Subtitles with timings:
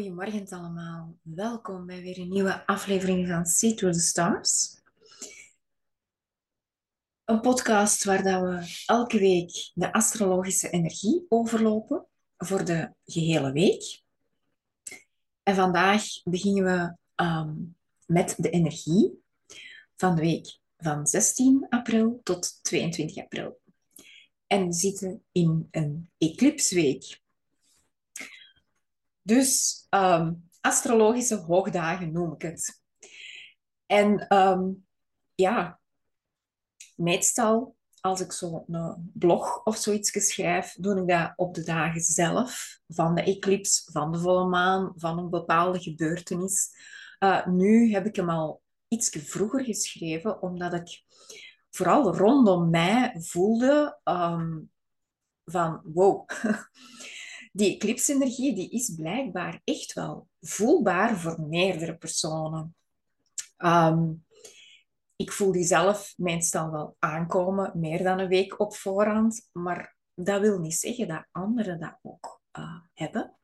[0.00, 1.18] Goedemorgen allemaal.
[1.22, 4.80] Welkom bij weer een nieuwe aflevering van See Through the Stars.
[7.24, 14.02] Een podcast waar dat we elke week de astrologische energie overlopen voor de gehele week.
[15.42, 17.54] En vandaag beginnen we ehm,
[18.06, 19.22] met de energie
[19.96, 23.60] van de week van 16 april tot 22 april.
[24.46, 27.20] En we zitten in een eclipsweek.
[29.22, 32.82] Dus ehm, astrologische hoogdagen noem ik het.
[33.86, 34.68] En ehm,
[35.34, 35.80] ja,
[36.96, 42.00] meestal als ik zo een blog of zoiets schrijf, doe ik dat op de dagen
[42.00, 46.68] zelf van de eclips, van de volle maan, van een bepaalde gebeurtenis.
[47.18, 51.02] Uh, nu heb ik hem al iets vroeger geschreven, omdat ik
[51.70, 54.70] vooral rondom mij voelde um,
[55.44, 56.28] van wow,
[57.50, 62.74] die eclipsenergie die is blijkbaar echt wel voelbaar voor meerdere personen.
[63.58, 64.24] Um,
[65.16, 70.40] ik voel die zelf meestal wel aankomen, meer dan een week op voorhand, maar dat
[70.40, 73.36] wil niet zeggen dat anderen dat ook uh, hebben.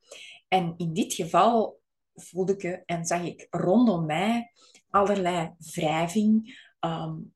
[0.49, 1.81] En in dit geval
[2.15, 4.53] voelde ik en zag ik rondom mij
[4.91, 7.35] allerlei wrijving, um,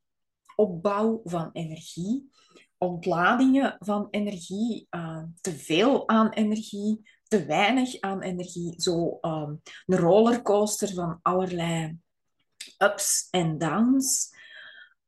[0.57, 2.31] opbouw van energie,
[2.81, 8.81] ontladingen van energie, uh, te veel aan energie, te weinig aan energie.
[8.81, 11.99] Zo um, een rollercoaster van allerlei
[12.79, 14.35] ups en downs.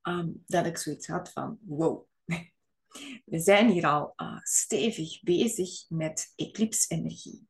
[0.02, 2.06] Um, dat ik zoiets had van, wow,
[3.32, 7.46] we zijn hier al uh, stevig bezig met eclipsenergie.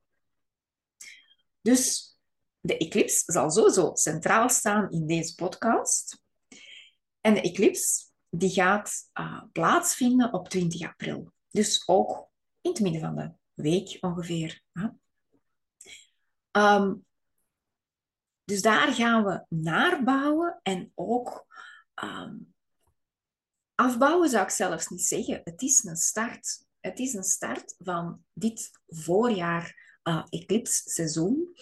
[1.61, 2.17] Dus
[2.61, 6.23] de eclips zal sowieso centraal staan in deze podcast.
[7.20, 11.33] En de eclips die gaat uh, plaatsvinden op 20 april.
[11.50, 12.28] Dus ook
[12.61, 14.62] in het midden van de week ongeveer.
[16.51, 17.07] Um,
[18.45, 21.46] dus daar gaan we naar bouwen en ook
[22.05, 22.55] um,
[23.74, 25.40] afbouwen zou ik zelfs niet zeggen.
[25.45, 26.67] Het is een start.
[26.80, 31.57] Het is een start van dit voorjaar uh, eclipse seizoen.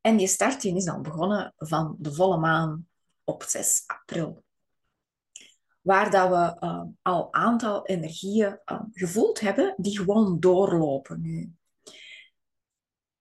[0.00, 2.88] En die start is al begonnen van de volle maan
[3.24, 4.44] op 6 april
[5.82, 11.52] waar dat we uh, al aantal energieën uh, gevoeld hebben, die gewoon doorlopen nu.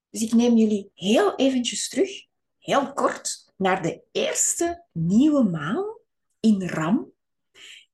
[0.10, 2.26] Dus ik neem jullie heel eventjes terug,
[2.58, 5.86] heel kort, naar de eerste nieuwe maan
[6.40, 7.12] in Ram.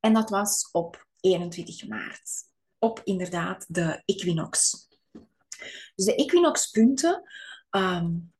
[0.00, 2.44] En dat was op 21 maart,
[2.78, 4.88] op inderdaad de equinox.
[5.94, 7.22] Dus de equinoxpunten
[7.70, 8.32] um,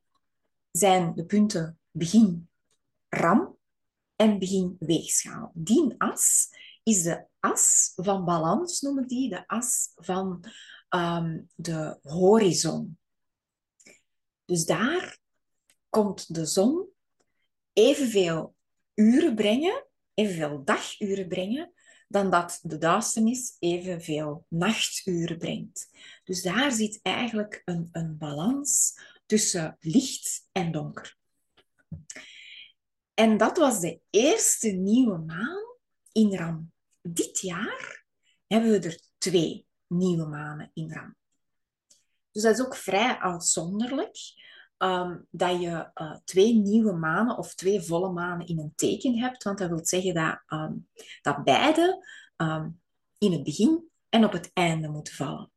[0.71, 2.49] zijn de punten begin
[3.09, 3.58] Ram
[4.19, 5.51] en begin weegschaal.
[5.55, 6.49] Die as
[6.83, 10.45] is de as van balans, noem ik die, de as van
[10.91, 12.99] um, de horizon.
[14.45, 15.19] Dus daar
[15.89, 16.89] komt de zon
[17.73, 18.55] evenveel
[18.95, 21.73] uren brengen, evenveel daguren brengen,
[22.09, 25.91] dan dat de duisternis evenveel nachturen brengt.
[26.25, 31.17] Dus daar zit eigenlijk een, een balans tussen licht en donker.
[33.19, 35.63] En dat was de eerste nieuwe maan
[36.13, 36.73] in Ram.
[37.03, 38.05] Dit jaar
[38.47, 41.17] hebben we er twee nieuwe manen in Ram.
[42.33, 44.17] Dus dat is ook vrij uitzonderlijk
[44.79, 49.43] um, dat je uh, twee nieuwe manen of twee volle manen in een teken hebt.
[49.43, 50.89] Want dat wil zeggen dat, um,
[51.23, 52.07] dat beide
[52.37, 52.81] um,
[53.19, 55.51] in het begin en op het einde moeten vallen.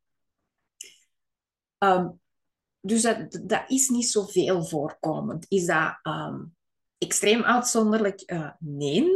[2.80, 5.46] dus dat, dat is niet zoveel voorkomend.
[5.50, 6.00] Is dat
[7.02, 8.32] extreem uitzonderlijk?
[8.32, 9.10] Uh, nee.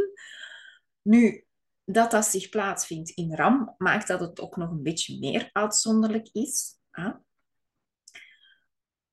[1.02, 1.44] Nu,
[1.84, 6.28] dat dat zich plaatsvindt in RAM, maakt dat het ook nog een beetje meer uitzonderlijk
[6.32, 6.78] is.
[6.90, 7.14] Huh?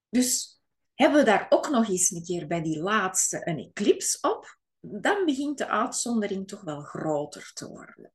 [0.09, 0.61] Dus
[0.93, 5.25] hebben we daar ook nog eens een keer bij die laatste een eclips op, dan
[5.25, 8.13] begint de uitzondering toch wel groter te worden.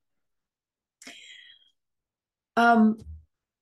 [2.53, 2.97] Um,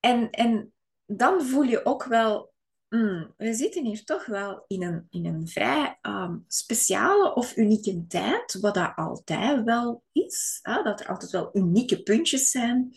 [0.00, 0.75] en, en
[1.06, 2.55] dan voel je ook wel
[2.96, 8.06] Mm, we zitten hier toch wel in een, in een vrij um, speciale of unieke
[8.06, 10.58] tijd, wat dat altijd wel is.
[10.62, 10.82] Hè?
[10.82, 12.96] Dat er altijd wel unieke puntjes zijn.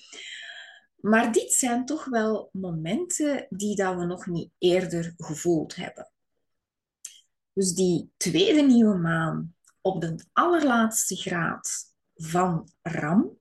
[0.95, 6.11] Maar dit zijn toch wel momenten die dat we nog niet eerder gevoeld hebben.
[7.53, 13.37] Dus die tweede nieuwe maan op de allerlaatste graad van Ram,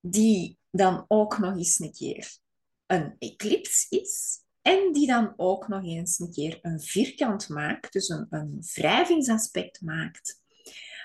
[0.00, 2.38] die dan ook nog eens een keer
[2.86, 8.08] een eclips is, en die dan ook nog eens een keer een vierkant maakt, dus
[8.08, 10.42] een, een wrijvingsaspect maakt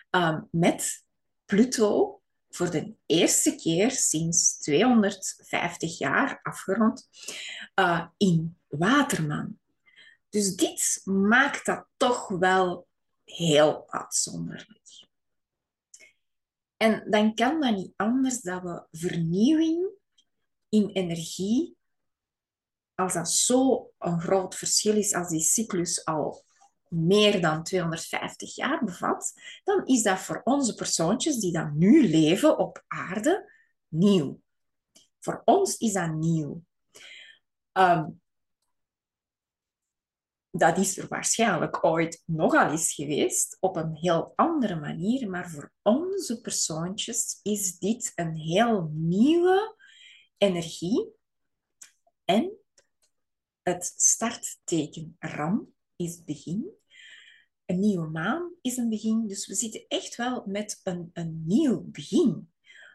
[0.09, 1.05] um, met
[1.45, 7.09] Pluto voor de eerste keer sinds 250 jaar afgerond
[7.75, 9.59] uh, in Waterman.
[10.29, 12.87] Dus dit maakt dat toch wel
[13.23, 15.07] heel uitzonderlijk.
[16.77, 19.89] En dan kan dat niet anders dat we vernieuwing
[20.69, 21.75] in energie,
[22.95, 26.43] als dat zo een groot verschil is, als die cyclus al
[26.87, 29.33] meer dan 250 jaar bevat,
[29.63, 33.51] dan is dat voor onze persoontjes die dan nu leven op aarde
[33.87, 34.41] nieuw.
[35.19, 36.63] Voor ons is dat nieuw.
[37.73, 38.21] Um,
[40.51, 45.71] dat is er waarschijnlijk ooit nogal eens geweest, op een heel andere manier, maar voor
[45.81, 49.75] onze persoontjes is dit een heel nieuwe
[50.37, 51.09] energie.
[52.25, 52.60] En
[53.63, 56.69] het startteken Ram is begin.
[57.65, 59.27] Een nieuwe maan is een begin.
[59.27, 62.49] Dus we zitten echt wel met een, een nieuw begin.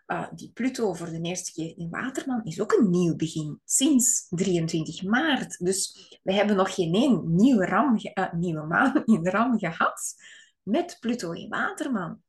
[0.06, 4.26] Uh, die Pluto voor de eerste keer in Waterman is ook een nieuw begin, sinds
[4.28, 5.58] 23 maart.
[5.58, 10.14] Dus we hebben nog geen één nieuwe, ram, uh, nieuwe maan in Ram gehad
[10.62, 12.22] met Pluto in Waterman.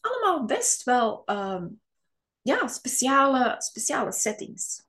[0.00, 1.64] Allemaal best wel uh,
[2.42, 4.86] ja, speciale, speciale settings.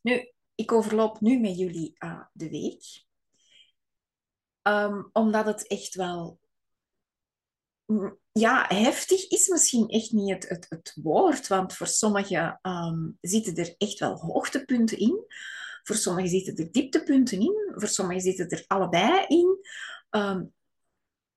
[0.00, 0.31] Nu,
[0.62, 3.04] ik overloop nu met jullie uh, de week.
[4.62, 6.40] Um, omdat het echt wel
[8.32, 13.56] ja, heftig is misschien echt niet het, het, het woord, want voor sommigen um, zitten
[13.56, 15.24] er echt wel hoogtepunten in.
[15.82, 17.72] Voor sommigen zitten er dieptepunten in.
[17.74, 19.66] Voor sommigen zitten er allebei in.
[20.10, 20.54] Um,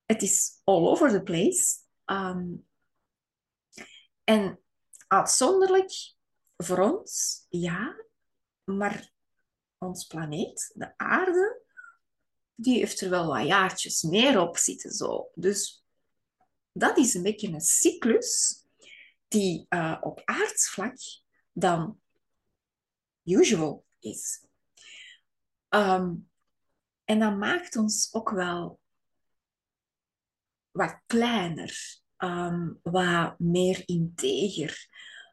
[0.06, 1.78] het is all over the place.
[2.06, 2.68] Um,
[4.24, 4.60] en
[5.08, 6.14] uitzonderlijk
[6.58, 7.96] voor ons, ja,
[8.64, 9.14] maar
[9.86, 11.62] ons planeet, de aarde,
[12.56, 14.92] die heeft er wel wat jaartjes meer op zitten.
[14.92, 15.30] Zo.
[15.34, 15.86] Dus
[16.72, 18.64] dat is een beetje een cyclus
[19.28, 20.98] die uh, op aardsvlak
[21.52, 22.00] dan
[23.24, 24.46] usual is.
[25.70, 26.30] Um,
[27.04, 28.80] en dat maakt ons ook wel
[30.72, 34.88] wat kleiner, um, wat meer integer.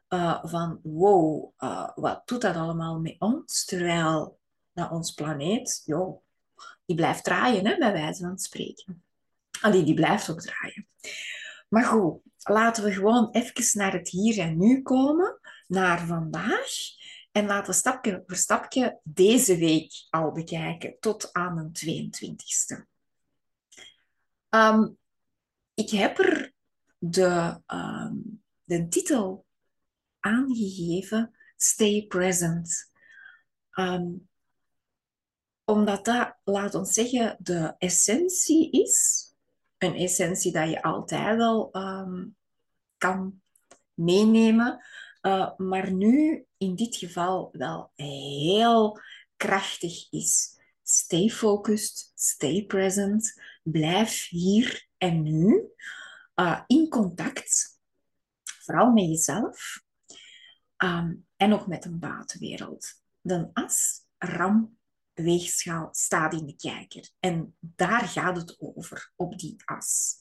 [0.09, 3.65] Uh, van wow, uh, wat doet dat allemaal met ons?
[3.65, 4.39] Terwijl
[4.73, 6.21] dat ons planeet, joh,
[6.85, 9.03] die blijft draaien, hè, bij wijze van spreken.
[9.61, 10.87] Allee, die blijft ook draaien.
[11.69, 16.71] Maar goed, laten we gewoon even naar het hier en nu komen, naar vandaag.
[17.31, 22.91] En laten we stapje voor stapje deze week al bekijken, tot aan de 22e.
[24.49, 24.97] Um,
[25.73, 26.53] ik heb er
[26.97, 29.45] de, um, de titel
[30.19, 32.91] aangegeven, Stay Present.
[33.73, 34.29] Um,
[35.65, 39.27] omdat dat, laat ons zeggen, de essentie is
[39.77, 42.35] een essentie dat je altijd wel um,
[42.97, 43.41] kan
[43.93, 44.85] meenemen.
[45.21, 48.99] Uh, maar nu in dit geval wel heel
[49.37, 50.59] krachtig is.
[50.83, 55.71] Stay focused, stay present, blijf hier en nu
[56.35, 57.79] uh, in contact,
[58.43, 59.83] vooral met jezelf
[60.77, 63.01] um, en ook met de buitenwereld.
[63.21, 64.77] De as, ram
[65.13, 67.09] weegschaal staat in de kijker.
[67.19, 70.15] En daar gaat het over, op die as.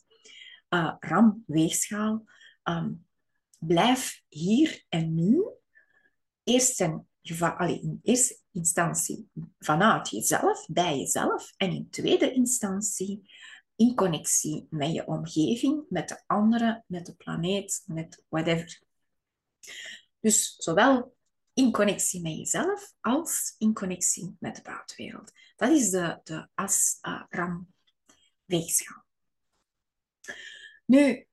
[0.68, 2.24] Uh, ram, weegschaal.
[2.64, 3.06] Um,
[3.58, 5.44] blijf hier en nu.
[6.44, 11.52] Eerst in eerste instantie vanuit jezelf, bij jezelf.
[11.56, 13.30] En in tweede instantie
[13.76, 18.82] in connectie met je omgeving, met de anderen, met de planeet, met whatever.
[20.20, 21.16] Dus zowel
[21.54, 25.32] in connectie met jezelf als in connectie met de buitenwereld.
[25.56, 29.04] Dat is de, de as-ram-weegschaal.
[30.84, 31.26] nu,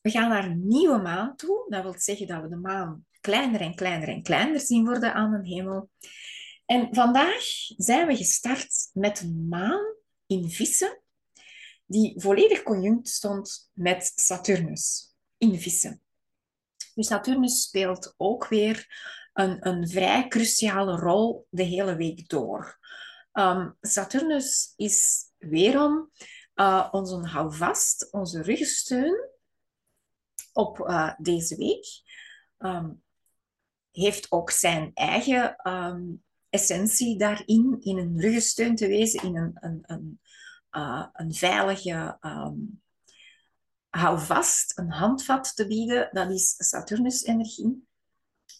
[0.00, 1.66] we gaan naar een nieuwe maan toe.
[1.68, 5.30] Dat wil zeggen dat we de maan kleiner en kleiner en kleiner zien worden aan
[5.30, 5.90] de hemel.
[6.66, 7.44] En vandaag
[7.76, 9.94] zijn we gestart met een maan
[10.26, 11.02] in vissen,
[11.86, 16.02] die volledig conjunct stond met Saturnus in vissen.
[16.94, 18.86] Dus Saturnus speelt ook weer
[19.40, 22.78] een, een vrij cruciale rol de hele week door.
[23.32, 26.10] Um, Saturnus is weerom
[26.54, 29.28] uh, onze houvast, onze ruggensteun
[30.52, 31.86] op uh, deze week.
[32.58, 33.02] Um,
[33.90, 39.82] heeft ook zijn eigen um, essentie daarin, in een ruggensteun te wezen, in een, een,
[39.82, 40.20] een,
[40.72, 42.18] uh, een veilige
[43.88, 46.08] houvast, een handvat te bieden.
[46.12, 47.88] Dat is Saturnus-energie.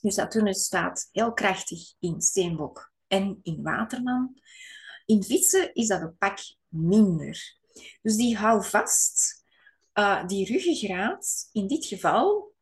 [0.00, 4.40] Nu, Saturnus staat heel krachtig in Steenbok en in Waterman.
[5.06, 6.38] In Vissen is dat een pak
[6.68, 7.58] minder.
[8.02, 9.44] Dus die hou vast,
[9.94, 12.54] uh, die ruggengraat, in dit geval,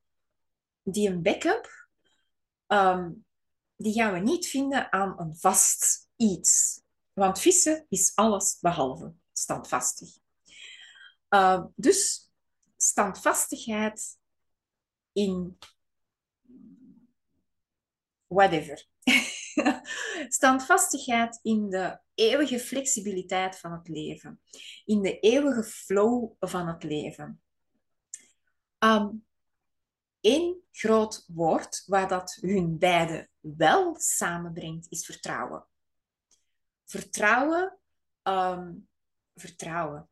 [0.83, 1.89] die een backup,
[2.67, 3.25] um,
[3.77, 6.83] die gaan we niet vinden aan een vast iets.
[7.13, 10.19] Want vissen is alles behalve standvastig.
[11.31, 12.31] Uh, dus
[12.77, 14.19] standvastigheid
[15.13, 15.59] in
[18.29, 18.87] whatever.
[20.29, 24.41] Standvastigheid in de eeuwige flexibiliteit van het leven,
[24.85, 27.41] in de eeuwige flow van het leven.
[28.79, 29.27] Um,
[30.21, 35.67] Eén groot woord waar dat hun beide wel samenbrengt, is vertrouwen.
[36.85, 37.79] Vertrouwen,
[38.23, 38.89] um,
[39.35, 40.09] vertrouwen.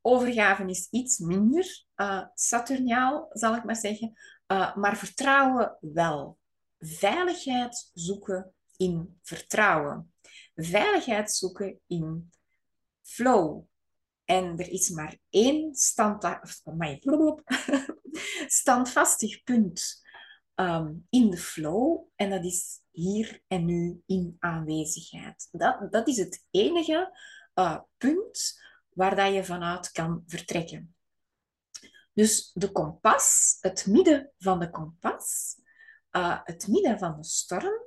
[0.00, 4.12] Overgave is iets minder uh, Saturniaal, zal ik maar zeggen.
[4.52, 6.38] Uh, maar vertrouwen wel.
[6.78, 10.12] Veiligheid zoeken in vertrouwen.
[10.54, 12.30] Veiligheid zoeken in
[13.02, 13.62] flow.
[14.24, 15.74] En er is maar één
[18.46, 20.02] standvastig punt
[20.54, 22.08] um, in de flow.
[22.16, 25.48] En dat is hier en nu in aanwezigheid.
[25.50, 27.18] Dat, dat is het enige
[27.54, 30.94] uh, punt waar dat je vanuit kan vertrekken.
[32.12, 35.56] Dus de kompas, het midden van de kompas,
[36.12, 37.82] uh, het midden van de storm,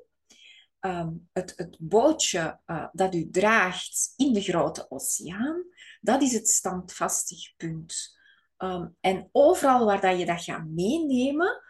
[0.79, 5.63] um, het, het, bootje uh, dat u draagt in de grote oceaan,
[6.01, 8.17] dat is het standvastig punt.
[8.57, 11.61] Um, en overal waar dat je dat gaat meenemen,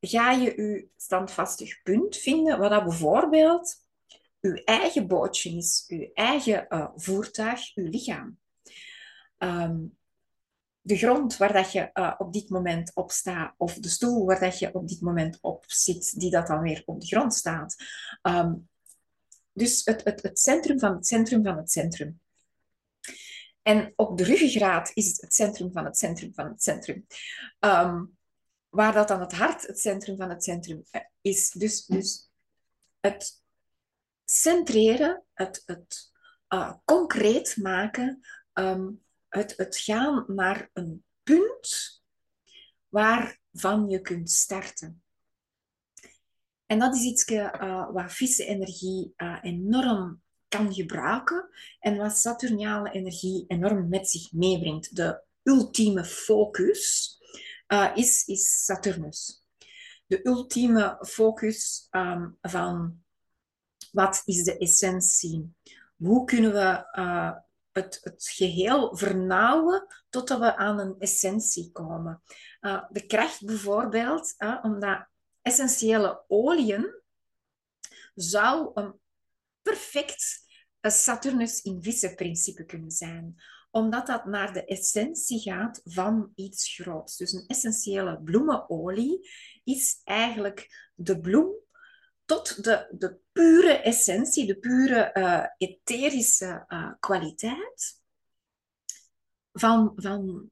[0.00, 3.76] ga je je standvastig punt vinden, wat dat bijvoorbeeld
[4.40, 8.38] uw eigen bootje is, uw eigen uh, voertuig, uw lichaam.
[9.38, 9.98] Um,
[10.82, 14.40] de grond waar dat je uh, op dit moment op staat, of de stoel waar
[14.40, 17.76] dat je op dit moment op zit, die dat dan weer op de grond staat.
[18.22, 18.68] Um,
[19.52, 22.20] dus het, het, het centrum van het centrum van het centrum.
[23.62, 27.06] En op de ruggengraat is het centrum van het centrum van het centrum.
[27.60, 28.16] Um,
[28.68, 31.50] waar dat dan het hart het centrum van het centrum eh, is.
[31.50, 32.30] Dus, dus
[33.00, 33.42] het
[34.24, 36.12] centreren, het, het
[36.48, 38.20] uh, concreet maken
[38.52, 42.02] um, het, het gaan naar een punt
[42.88, 45.02] waarvan je kunt starten.
[46.66, 51.48] En dat is iets uh, wat vissen-energie uh, enorm kan gebruiken
[51.80, 54.96] en wat Saturniale energie enorm met zich meebrengt.
[54.96, 57.16] De ultieme focus
[57.68, 59.44] uh, is, is Saturnus.
[60.06, 63.02] De ultieme focus um, van
[63.92, 65.54] wat is de essentie?
[65.96, 66.86] Hoe kunnen we
[67.72, 72.22] het, het geheel vernauwen totdat we aan een essentie komen.
[72.60, 75.06] Uh, de kracht bijvoorbeeld, uh, omdat
[75.42, 76.94] essentiële oliën
[78.14, 79.00] zou een
[79.62, 80.40] perfect
[80.80, 83.36] Saturnus in vissen principe kunnen zijn
[83.72, 87.16] omdat dat naar de essentie gaat van iets groots.
[87.16, 89.30] Dus een essentiële bloemenolie
[89.64, 91.54] is eigenlijk de bloem
[92.32, 98.00] tot de, de pure essentie, de pure uh, etherische uh, kwaliteit
[99.52, 100.50] van, van,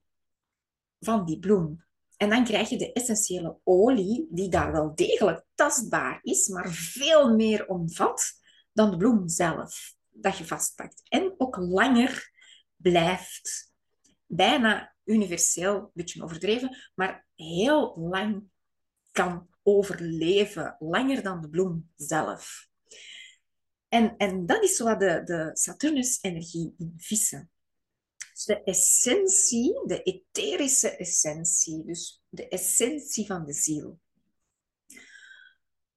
[0.98, 1.84] van die bloem.
[2.16, 7.34] En dan krijg je de essentiële olie, die daar wel degelijk tastbaar is, maar veel
[7.34, 8.32] meer omvat
[8.72, 11.02] dan de bloem zelf, dat je vastpakt.
[11.08, 12.30] En ook langer
[12.76, 13.72] blijft.
[14.26, 18.42] Bijna universeel, een beetje overdreven, maar heel lang
[19.10, 22.68] kan overleven, langer dan de bloem zelf.
[23.88, 27.50] En, en dat is wat de, de Saturnus-energie in vissen.
[28.32, 33.98] Dus de essentie, de etherische essentie, dus de essentie van de ziel.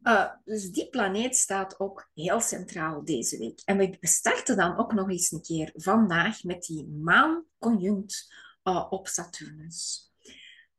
[0.02, 3.62] Uh, dus die planeet staat ook heel centraal deze week.
[3.66, 8.88] En we starten dan ook nog eens een keer vandaag met die maan conjunct uh,
[8.90, 10.13] op Saturnus.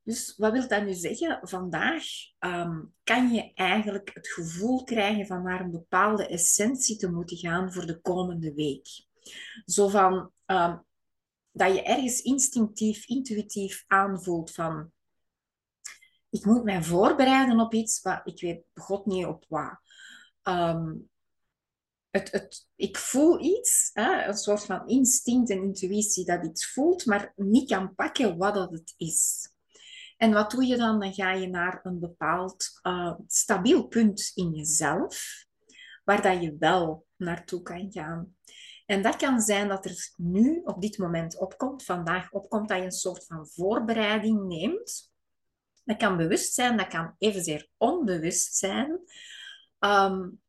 [0.04, 1.38] Dus wat wil dat nu zeggen?
[1.42, 2.04] Vandaag
[2.38, 7.72] um, kan je eigenlijk het gevoel krijgen van naar een bepaalde essentie te moeten gaan
[7.72, 8.86] voor de komende week.
[9.64, 10.84] Zo van um,
[11.52, 14.92] dat je ergens instinctief, intuïtief aanvoelt van
[16.30, 19.80] ik moet mij voorbereiden op iets, maar ik weet god niet op wat.
[20.42, 21.10] Um,
[22.10, 27.06] het, het, ik voel iets, hè, een soort van instinct en intuïtie dat iets voelt,
[27.06, 29.52] maar niet kan pakken wat dat het is.
[30.16, 31.00] En wat doe je dan?
[31.00, 35.44] Dan ga je naar een bepaald uh, stabiel punt in jezelf,
[36.04, 38.36] waar dat je wel naartoe kan gaan.
[38.86, 42.84] En dat kan zijn dat er nu op dit moment opkomt, vandaag opkomt, dat je
[42.84, 45.12] een soort van voorbereiding neemt.
[45.84, 49.00] Dat kan bewust zijn, dat kan evenzeer onbewust zijn.
[49.78, 50.42] Um,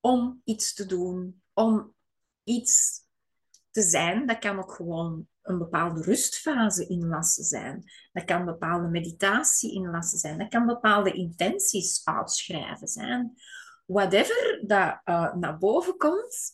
[0.00, 1.94] om iets te doen, om
[2.44, 3.00] iets
[3.70, 4.26] te zijn.
[4.26, 7.84] Dat kan ook gewoon een bepaalde rustfase inlassen zijn.
[8.12, 10.38] Dat kan bepaalde meditatie inlassen zijn.
[10.38, 13.34] Dat kan bepaalde intenties uitschrijven zijn.
[13.86, 16.52] whatever dat uh, naar boven komt,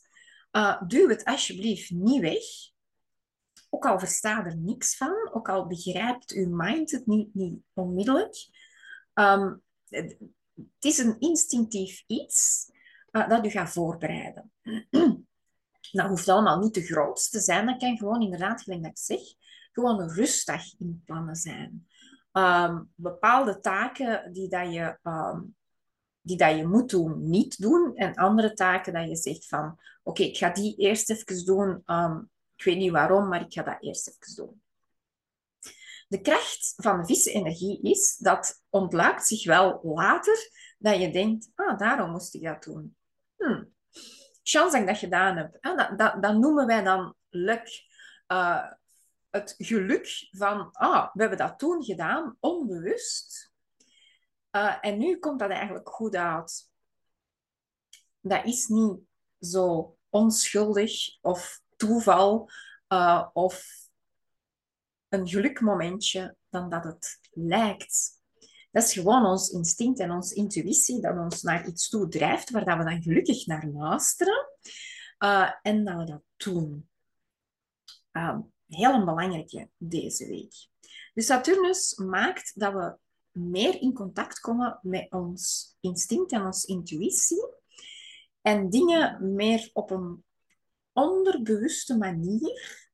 [0.52, 2.42] uh, duw het alsjeblieft niet weg.
[3.70, 8.48] Ook al verstaat er niks van, ook al begrijpt uw mind het niet, niet onmiddellijk.
[9.14, 10.16] Um, het,
[10.80, 12.70] is een instinctief iets
[13.10, 14.52] uh, dat u gaat voorbereiden.
[15.90, 17.66] dat hoeft allemaal niet te groot te zijn.
[17.66, 19.20] Dat kan gewoon inderdaad, gelijk dat ik zeg,
[19.72, 21.86] gewoon een rustdag in plannen zijn.
[22.32, 25.56] Um, bepaalde taken die, dat je, um,
[26.20, 27.94] die dat je moet doen, niet doen.
[27.94, 31.82] En andere taken dat je zegt van, oké, ik ga die eerst even doen.
[31.86, 34.62] Um, ik weet niet waarom, maar ik ga dat eerst even doen.
[36.08, 41.78] De kracht van de vissen-energie is, dat ontluikt zich wel later, dat je denkt, ah,
[41.78, 42.96] daarom moest ik dat doen.
[43.36, 43.72] Hmm.
[44.48, 45.56] Chance dat ik dat gedaan heb.
[45.60, 47.86] Dat, dat, dat noemen wij dan luck.
[48.28, 48.72] Uh,
[49.30, 53.52] het geluk van, ah, we hebben dat toen gedaan, onbewust.
[54.52, 56.70] Uh, en nu komt dat eigenlijk goed uit.
[58.20, 58.98] Dat is niet
[59.40, 62.50] zo onschuldig of toeval
[62.88, 63.64] uh, of
[65.08, 68.17] een gelukmomentje dan dat het lijkt.
[68.70, 72.64] Dat is gewoon ons instinct en onze intuïtie dat ons naar iets toe drijft waar
[72.64, 74.48] dat we dan gelukkig naar luisteren
[75.18, 76.88] uh, en dat we dat doen.
[78.12, 80.68] Um, heel belangrijke deze week.
[81.14, 82.96] Dus Saturnus maakt dat we
[83.30, 87.48] meer in contact komen met ons instinct en onze intuïtie
[88.40, 90.24] en dingen meer op een
[90.92, 92.88] onderbewuste manier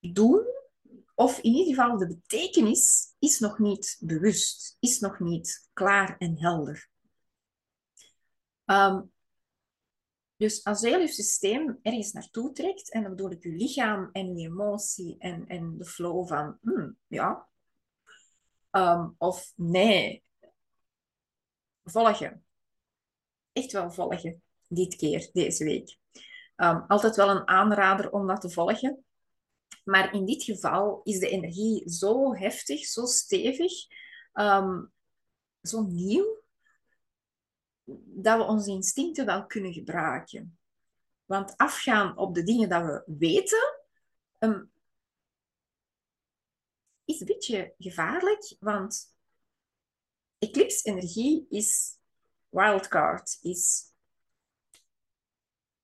[0.00, 0.44] doen,
[1.14, 6.38] of in ieder geval de betekenis is nog niet bewust, is nog niet klaar en
[6.38, 6.88] helder.
[8.64, 9.12] Um,
[10.36, 14.36] dus als heel je systeem ergens naartoe trekt, en dan bedoel ik je lichaam en
[14.36, 17.48] je emotie en, en de flow van, hmm, ja,
[18.70, 20.24] um, of nee,
[21.84, 22.44] volgen.
[23.52, 25.98] Echt wel volgen, dit keer, deze week.
[26.56, 29.03] Um, altijd wel een aanrader om dat te volgen.
[29.84, 33.72] Maar in dit geval is de energie zo heftig, zo stevig,
[34.32, 34.92] um,
[35.62, 36.42] zo nieuw,
[38.04, 40.58] dat we onze instincten wel kunnen gebruiken.
[41.24, 43.80] Want afgaan op de dingen dat we weten,
[44.38, 44.72] um,
[47.04, 49.14] is een beetje gevaarlijk, want
[50.38, 51.98] eclipse-energie is
[52.48, 53.92] wildcard, is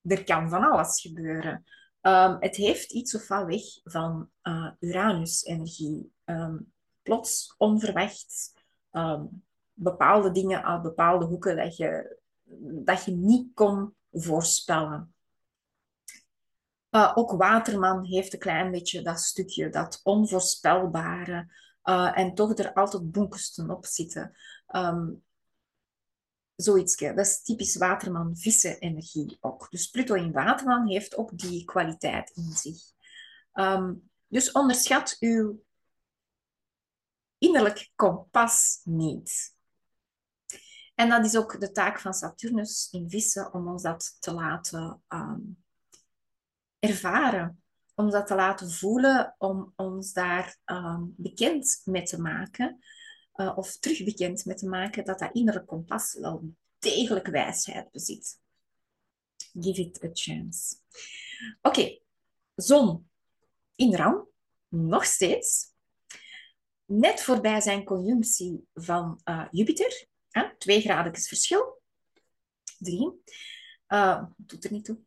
[0.02, 1.64] er kan van alles gebeuren.
[2.02, 6.12] Um, het heeft iets of wat weg van uh, Uranus-energie.
[6.24, 8.52] Um, plots, onverwacht,
[8.92, 12.18] um, bepaalde dingen uit bepaalde hoeken dat je,
[12.84, 15.14] dat je niet kon voorspellen.
[16.90, 21.52] Uh, ook Waterman heeft een klein beetje dat stukje, dat onvoorspelbare.
[21.84, 24.36] Uh, en toch er altijd bonkers op zitten.
[26.62, 26.96] Zoiets.
[26.96, 29.70] Dat is typisch Waterman-vissen-energie ook.
[29.70, 32.82] Dus Pluto in Waterman heeft ook die kwaliteit in zich.
[33.54, 35.62] Um, dus onderschat uw
[37.38, 39.54] innerlijk kompas niet.
[40.94, 45.02] En dat is ook de taak van Saturnus in vissen, om ons dat te laten
[45.08, 45.64] um,
[46.78, 47.62] ervaren.
[47.94, 52.78] Om dat te laten voelen, om ons daar um, bekend mee te maken.
[53.40, 58.40] Uh, of terug bekend mee te maken dat dat innerlijk kompas wel degelijk wijsheid bezit.
[59.60, 60.76] Give it a chance.
[61.62, 61.98] Oké,
[62.54, 63.10] zon
[63.74, 64.28] in ram,
[64.68, 65.72] nog steeds.
[66.84, 70.06] Net voorbij zijn conjunctie van uh, Jupiter.
[70.30, 70.56] Hè?
[70.58, 71.82] Twee graden verschil.
[72.78, 73.22] Drie.
[73.88, 74.98] Uh, doet er niet toe.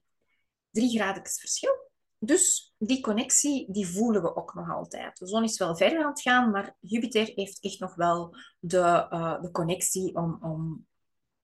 [0.72, 1.83] Drie graden verschil.
[2.26, 5.18] Dus die connectie, die voelen we ook nog altijd.
[5.18, 9.08] De zon is wel verder aan het gaan, maar Jupiter heeft echt nog wel de,
[9.10, 10.88] uh, de connectie om, om,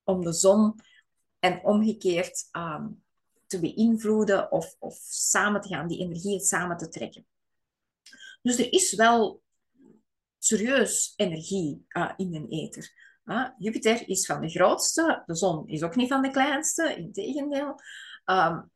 [0.03, 0.79] om de zon
[1.39, 3.03] en omgekeerd um,
[3.47, 7.25] te beïnvloeden of, of samen te gaan, die energieën samen te trekken.
[8.41, 9.41] Dus er is wel
[10.37, 13.07] serieus energie uh, in een ether.
[13.57, 17.79] Jupiter is van de grootste, de zon is ook niet van de kleinste, in tegendeel.
[18.25, 18.71] Um,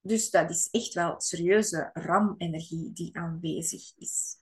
[0.00, 4.38] dus dat is echt wel serieuze RAM-energie die aanwezig is.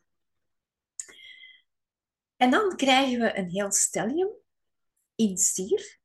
[2.37, 4.31] En dan krijgen we een heel stellium
[5.15, 5.99] in stier,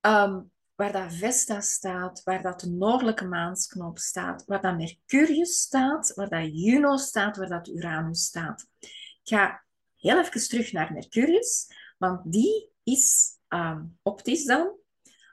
[0.00, 6.14] um, waar dat Vesta staat, waar dat de noordelijke maansknop staat, waar dat Mercurius staat,
[6.14, 8.66] waar dat Juno staat, waar dat Uranus staat.
[8.80, 8.88] Ik
[9.22, 9.64] ga
[9.96, 11.66] heel even terug naar Mercurius,
[11.98, 14.76] want die is um, optisch dan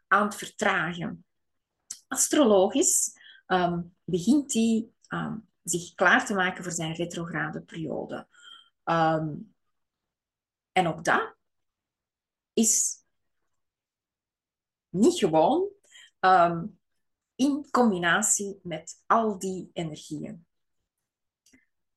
[0.07, 1.25] aan het vertragen.
[2.09, 3.13] Astrologisch
[3.47, 8.27] um, begint hij um, zich klaar te maken voor zijn retrograde periode.
[10.71, 11.35] en ook dat
[12.53, 13.03] is
[14.89, 15.69] niet gewoon,
[16.19, 16.65] ehm,
[17.35, 20.45] in combinatie met al die energieën.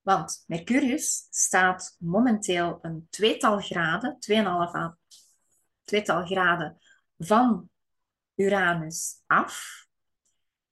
[0.03, 4.98] Want Mercurius staat momenteel een tweetal graden, 2,5 à
[5.85, 6.79] tweetal graden
[7.18, 7.70] van
[8.35, 9.82] Uranus af.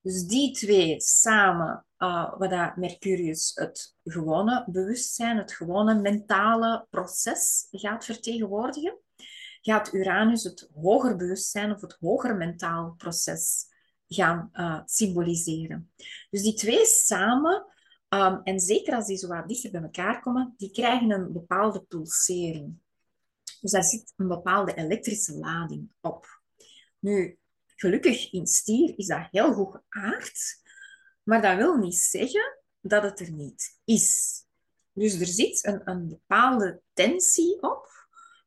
[0.02, 8.04] Dus die twee samen, uh, wat Mercurius het gewone bewustzijn, het gewone mentale proces gaat
[8.04, 8.98] vertegenwoordigen,
[9.60, 13.66] gaat Uranus het hoger bewustzijn of het hoger mentaal proces
[14.06, 15.92] gaan uh, symboliseren.
[16.30, 17.66] Dus die twee samen,
[18.08, 21.80] um, en zeker als die zo wat dichter bij elkaar komen, die krijgen een bepaalde
[21.80, 22.78] pulsering.
[23.60, 26.26] Dus daar zit een bepaalde elektrische lading op.
[26.98, 27.39] Nu,
[27.80, 30.62] gelukkig in stier is dat heel goed geaard,
[31.22, 34.38] maar dat wil niet zeggen dat het er niet is.
[34.92, 37.88] Dus er zit een, een bepaalde tensie op,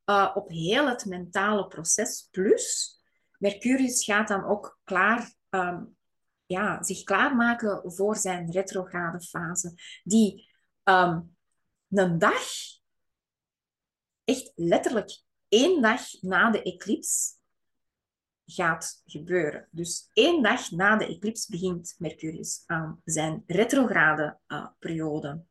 [0.05, 2.27] uh, op heel het mentale proces.
[2.31, 2.97] Plus,
[3.37, 5.97] Mercurius gaat dan ook klaar, um,
[6.45, 10.49] ja, zich klaarmaken voor zijn retrograde fase, die
[10.83, 11.35] um,
[11.89, 12.43] een dag
[14.23, 17.41] echt letterlijk één dag na de eclipse
[18.45, 19.67] gaat gebeuren.
[19.71, 25.43] Dus één dag na de eclipse begint Mercurius aan zijn retrograde uh, periode.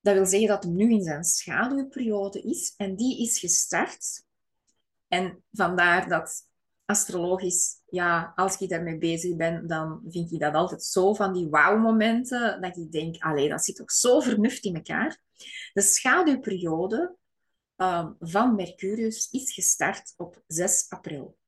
[0.00, 4.24] Dat wil zeggen dat hij nu in zijn schaduwperiode is en die is gestart.
[5.08, 6.48] En vandaar dat
[6.84, 11.48] astrologisch, ja, als je daarmee bezig bent, dan vind je dat altijd zo van die
[11.48, 15.18] wauw-momenten, dat je denkt, allee, dat zit toch zo vernuft in elkaar.
[15.72, 17.16] De schaduwperiode
[17.76, 21.38] um, van Mercurius is gestart op 6 april.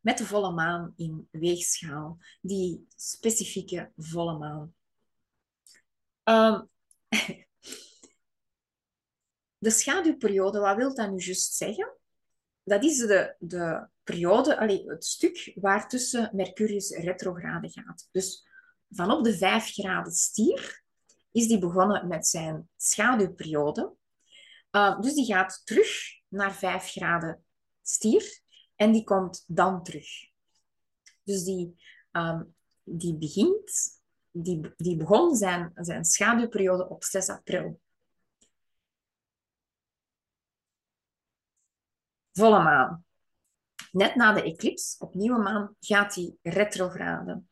[0.00, 4.74] Met de volle maan in weegschaal, die specifieke volle maan.
[6.24, 6.68] Um,
[9.58, 11.94] de schaduwperiode, wat wil dat nu juist zeggen?
[12.62, 18.08] Dat is de, de periode, allee, het stuk waar tussen Mercurius retrograde gaat.
[18.10, 18.46] Dus
[18.90, 20.82] vanop de 5 graden stier
[21.30, 23.94] is die begonnen met zijn schaduwperiode.
[24.70, 25.88] Uh, dus die gaat terug
[26.28, 27.44] naar 5 graden
[27.82, 28.40] stier
[28.76, 30.08] en die komt dan terug.
[31.22, 31.74] Dus die,
[32.12, 32.54] um,
[32.84, 37.80] die begint, die, die begon zijn, zijn schaduwperiode op 6 april.
[42.32, 43.04] Volle maan.
[43.92, 47.42] Net na de eclipse, op nieuwe maan, gaat die retrograde.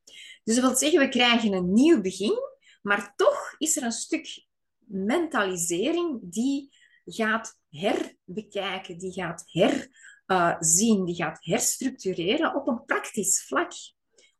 [0.44, 2.38] Dus dat wil zeggen, we krijgen een nieuw begin,
[2.82, 4.46] maar toch is er een stuk
[4.78, 6.76] mentalisering die
[7.12, 13.72] gaat herbekijken, die gaat herzien, die gaat herstructureren op een praktisch vlak.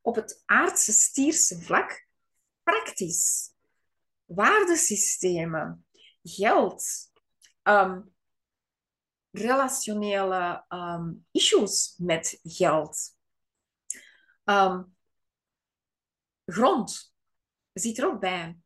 [0.01, 2.07] Op het aardse stierse vlak,
[2.63, 3.53] praktisch.
[4.25, 5.87] Waardesystemen,
[6.23, 6.85] geld,
[7.63, 8.15] um,
[9.31, 13.17] relationele um, issues met geld.
[14.45, 14.97] Um,
[16.45, 17.15] grond
[17.73, 18.59] zit er ook bij.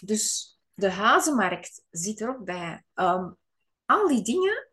[0.00, 2.84] Dus de hazenmarkt zit er ook bij.
[2.94, 3.36] Um,
[3.84, 4.68] al die dingen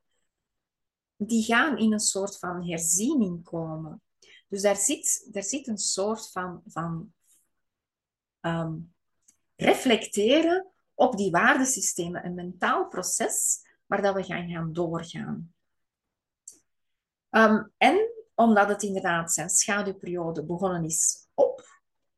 [1.17, 4.01] die gaan in een soort van herziening komen.
[4.47, 7.13] Dus daar zit, daar zit een soort van, van
[8.41, 8.93] um,
[9.55, 12.25] reflecteren op die waardesystemen.
[12.25, 15.53] Een mentaal proces waar dat we gaan, gaan doorgaan.
[17.29, 21.64] Um, en omdat het inderdaad zijn schaduwperiode begonnen is op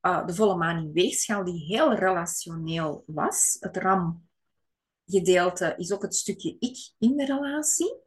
[0.01, 3.57] uh, de volle maan in weegschaal, die heel relationeel was.
[3.59, 8.05] Het RAM-gedeelte is ook het stukje ik in de relatie.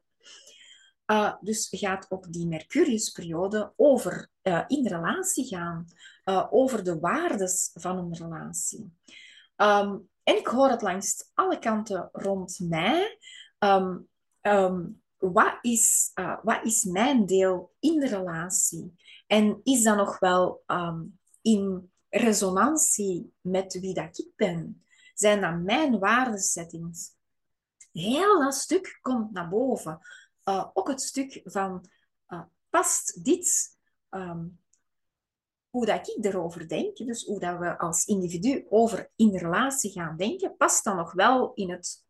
[1.07, 5.87] Uh, dus gaat ook die Mercurius-periode over uh, in relatie gaan,
[6.51, 8.93] over de waardes van een relatie.
[9.57, 13.19] Um, en ik hoor het langs alle kanten rond mij.
[13.59, 14.09] Um,
[14.43, 18.95] um, wat, is, wat is mijn deel in de relatie?
[19.27, 20.63] En is dat nog wel
[21.51, 24.85] in resonantie met wie dat ik ben?
[25.15, 27.13] Zijn dat mijn waardesettings?
[27.93, 29.99] Heel dat stuk komt naar boven.
[30.45, 31.89] Uh, ook het stuk van,
[32.29, 33.79] uh, past dit,
[34.11, 34.61] um,
[35.71, 40.17] hoe dat ik erover denk, dus hoe dat we als individu over in relatie gaan
[40.17, 42.05] denken, past dan nog wel in het,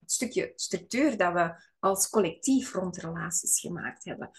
[0.00, 4.30] het stukje structuur dat we als collectief rond relaties gemaakt hebben.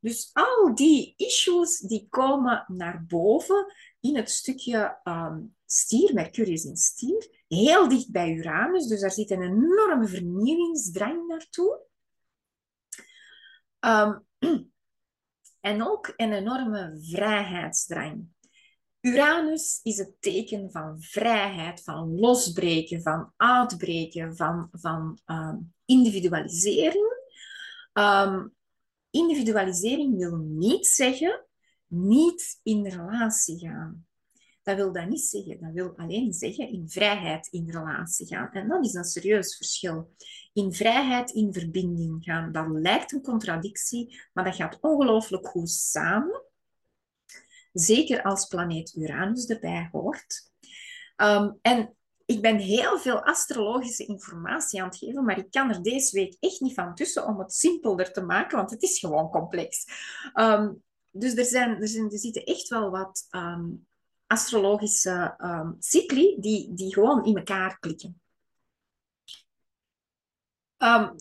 [0.00, 6.76] Dus al die issues die komen naar boven in het stukje um, stier, Mercurius in
[6.76, 8.86] stier, heel dicht bij Uranus.
[8.86, 11.80] Dus daar zit een enorme vernieuwingsdrang naartoe.
[13.80, 14.26] Um,
[15.60, 18.28] en ook een enorme vrijheidsdrang.
[19.00, 27.14] Uranus is het teken van vrijheid, van losbreken, van uitbreken, van, van um, individualisering.
[29.16, 31.46] Individualisering wil niet zeggen
[31.86, 34.06] niet in relatie gaan.
[34.62, 35.60] Dat wil dat niet zeggen.
[35.60, 38.52] Dat wil alleen zeggen in vrijheid in relatie gaan.
[38.52, 40.14] En dat is een serieus verschil.
[40.52, 42.52] In vrijheid in verbinding gaan.
[42.52, 46.42] Dat lijkt een contradictie, maar dat gaat ongelooflijk goed samen.
[47.72, 50.50] Zeker als planeet Uranus erbij hoort.
[51.16, 51.95] Um, en
[52.26, 56.36] ik ben heel veel astrologische informatie aan het geven, maar ik kan er deze week
[56.40, 59.84] echt niet van tussen om het simpelder te maken, want het is gewoon complex.
[60.34, 63.86] Um, dus er, zijn, er, zijn, er zitten echt wel wat um,
[64.26, 68.20] astrologische um, cycli die, die gewoon in elkaar klikken.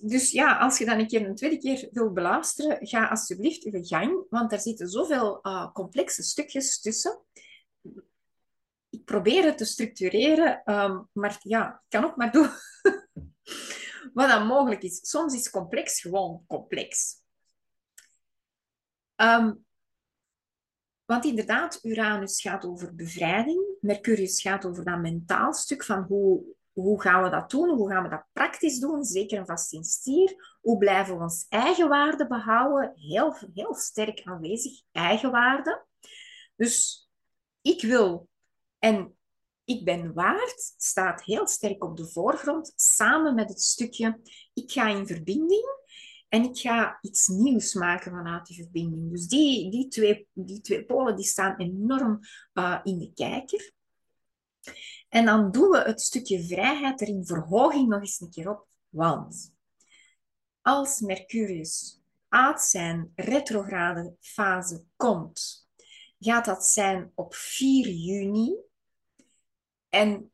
[0.03, 3.85] Dus ja, als je dan een keer een tweede keer wil beluisteren, ga alsjeblieft je
[3.85, 7.19] gang, want er zitten zoveel uh, complexe stukjes tussen.
[8.95, 12.49] Ik probeer het te structureren, um, maar ja, kan ook maar doen
[14.13, 15.09] wat dan mogelijk is.
[15.09, 17.21] Soms is complex gewoon complex.
[19.15, 19.65] Um,
[21.05, 23.77] want inderdaad, Uranus gaat over bevrijding.
[23.79, 27.69] Mercurius gaat over dat mentaal stuk van hoe, hoe gaan we dat doen?
[27.69, 29.03] Hoe gaan we dat praktisch doen?
[29.03, 30.57] Zeker en vast in stier.
[30.61, 32.91] Hoe blijven we ons eigenwaarde behouden?
[32.95, 35.85] Heel, heel sterk aanwezig, eigenwaarde.
[36.55, 37.09] Dus
[37.61, 38.29] ik wil
[38.85, 39.17] en
[39.63, 44.19] ik ben waard staat heel sterk op de voorgrond, samen met het stukje
[44.53, 45.65] ik ga in verbinding
[46.29, 49.11] en ik ga iets nieuws maken vanuit die verbinding.
[49.11, 52.19] Dus die, die, twee, die twee polen die staan enorm
[52.53, 53.71] uh, in de kijker.
[55.09, 58.67] En dan doen we het stukje vrijheid er in verhoging nog eens een keer op.
[58.89, 59.53] Want
[60.61, 65.67] als Mercurius uit zijn retrograde fase komt,
[66.19, 68.63] gaat dat zijn op 4 juni.
[69.95, 70.31] En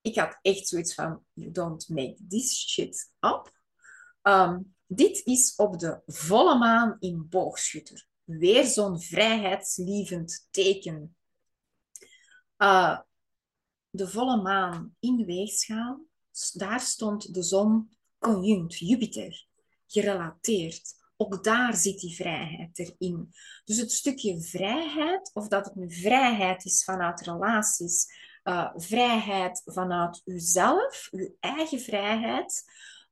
[0.00, 3.52] ik had echt zoiets van, you don't make this shit up.
[4.22, 8.08] Um, dit is op de volle maan in boogschutter.
[8.24, 11.16] Weer zo'n vrijheidslievend teken.
[12.58, 13.00] Uh,
[13.90, 16.04] de volle maan in weegschaal,
[16.52, 19.46] daar stond de zon conjunct Jupiter,
[19.86, 20.94] gerelateerd.
[21.16, 23.34] Ook daar zit die vrijheid erin.
[23.64, 28.06] Dus het stukje vrijheid, of dat het nu vrijheid is vanuit relaties,
[28.48, 32.64] uh, vrijheid vanuit uzelf, uw eigen vrijheid,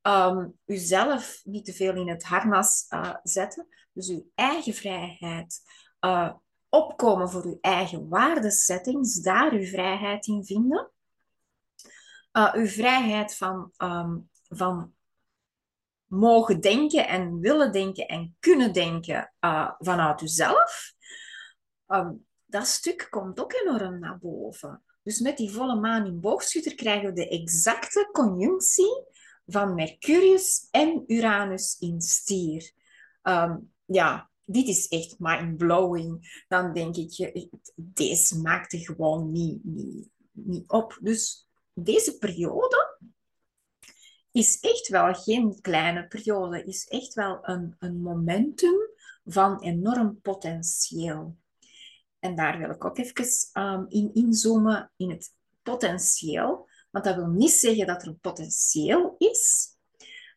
[0.02, 3.66] um, uzelf niet te veel in het harnas uh, zetten.
[3.92, 5.62] Dus uw eigen vrijheid.
[6.00, 6.32] Uh,
[6.68, 10.90] opkomen voor uw eigen waardesettings, daar uw vrijheid in vinden.
[12.52, 14.94] Uw vrijheid van, um, van
[16.04, 19.32] mogen denken en willen denken en kunnen denken
[19.78, 20.92] vanuit uzelf.
[21.88, 24.82] Um, dat stuk komt ook enorm naar boven.
[25.04, 29.04] Dus met die volle maan in boogschutter krijgen we de exacte conjunctie
[29.46, 32.72] van Mercurius en Uranus in stier.
[33.22, 36.44] Um, ja, dit is echt mind-blowing.
[36.48, 37.32] Dan denk ik,
[37.76, 40.98] deze maakt er gewoon niet, niet, niet op.
[41.00, 42.98] Dus deze periode
[44.32, 48.76] is echt wel geen kleine periode, is echt wel een, een momentum
[49.24, 51.36] van enorm potentieel.
[52.24, 56.68] En daar wil ik ook even um, in inzoomen, in het potentieel.
[56.90, 59.68] Want dat wil niet zeggen dat er een potentieel is,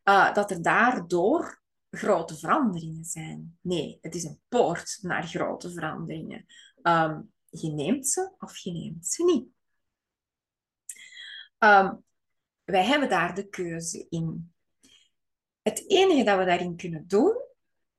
[0.04, 3.58] uh, dat er daardoor grote veranderingen zijn.
[3.62, 6.46] Nee, het is een poort naar grote veranderingen.
[6.82, 9.48] Um, je neemt ze of je neemt ze niet.
[11.60, 12.04] Um,
[12.64, 14.54] wij hebben daar de keuze in.
[15.62, 17.47] Het enige dat we daarin kunnen doen,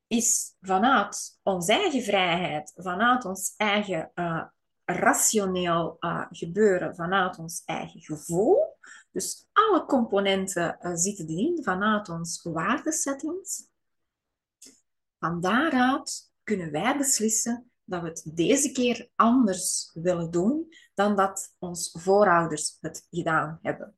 [0.09, 4.45] is vanuit onze eigen vrijheid, vanuit ons eigen uh,
[4.85, 8.77] rationeel uh, gebeuren vanuit ons eigen gevoel.
[9.11, 13.69] Dus alle componenten uh, zitten erin vanuit ons waardesettings.
[15.19, 21.55] Van daaruit kunnen wij beslissen dat we het deze keer anders willen doen dan dat
[21.59, 23.97] onze voorouders het gedaan hebben.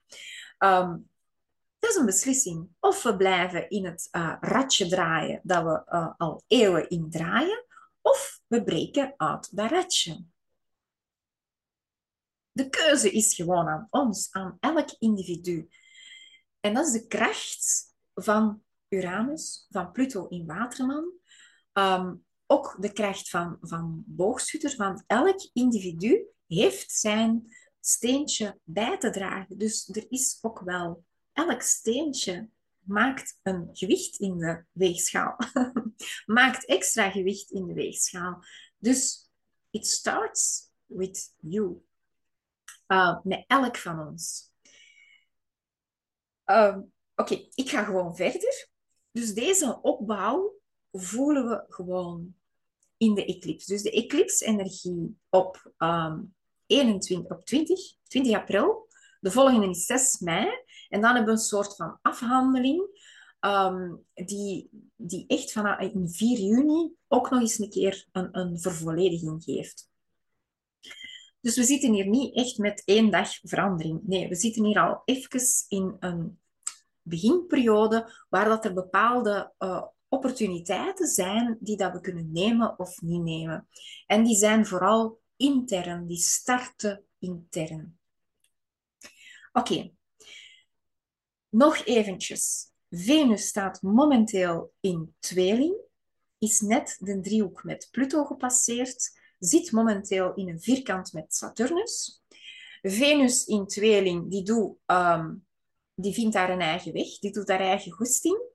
[0.58, 1.10] Um,
[1.80, 2.68] dat is een beslissing.
[2.80, 7.64] Of we blijven in het uh, ratje draaien dat we uh, al eeuwen in draaien,
[8.00, 10.24] of we breken uit dat ratje.
[12.52, 15.68] De keuze is gewoon aan ons, aan elk individu.
[16.60, 21.12] En dat is de kracht van Uranus, van Pluto in Waterman.
[21.72, 29.10] Um, ook de kracht van, van boogschutter, van elk individu heeft zijn steentje bij te
[29.10, 29.58] dragen.
[29.58, 31.04] Dus er is ook wel,
[31.48, 32.48] elk steentje
[32.80, 35.36] maakt een gewicht in de weegschaal.
[36.26, 38.44] maakt extra gewicht in de weegschaal.
[38.78, 39.30] Dus
[39.70, 41.82] it starts with you
[42.88, 44.52] uh, met elk van ons.
[46.46, 46.76] Uh,
[47.20, 48.68] Oké, ik ga gewoon verder.
[49.12, 50.54] dus deze opbouw
[50.92, 52.34] voelen we gewoon
[52.96, 53.72] in de eclipse.
[53.72, 56.34] Dus de eclipse-energie op, um,
[56.66, 58.88] 21, op 20, 20 april.
[59.20, 60.64] De volgende is 6 mei.
[60.90, 62.88] En dan hebben we een soort van afhandeling
[63.40, 68.60] um, die, die echt vanaf in 4 juni ook nog eens een keer een, een
[68.60, 69.88] vervollediging geeft.
[71.40, 74.00] Dus we zitten hier niet echt met één dag verandering.
[74.02, 76.40] Nee, we zitten hier al even in een
[77.02, 83.22] beginperiode waar dat er bepaalde uh, opportuniteiten zijn die dat we kunnen nemen of niet
[83.22, 83.68] nemen.
[84.06, 87.98] En die zijn vooral intern, die starten intern.
[89.52, 89.92] Oké,
[91.50, 92.68] nog eventjes.
[92.90, 95.76] Venus staat momenteel in tweeling,
[96.38, 102.22] is net de driehoek met Pluto gepasseerd, zit momenteel in een vierkant met Saturnus.
[102.82, 105.46] Venus in tweeling, die, doet, um,
[105.94, 108.49] die vindt daar een eigen weg, die doet haar eigen goesting.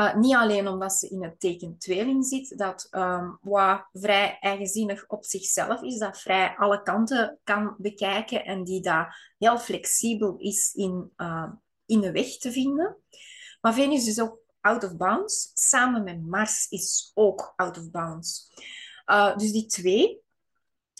[0.00, 5.06] Uh, niet alleen omdat ze in het teken tweeling zit, dat um, wat vrij eigenzinnig
[5.06, 10.74] op zichzelf is, dat vrij alle kanten kan bekijken en die daar heel flexibel is
[10.74, 11.52] in, uh,
[11.86, 12.96] in de weg te vinden.
[13.60, 15.50] Maar Venus is ook out of bounds.
[15.54, 18.52] Samen met Mars is ook out of bounds.
[19.06, 20.20] Uh, dus die twee,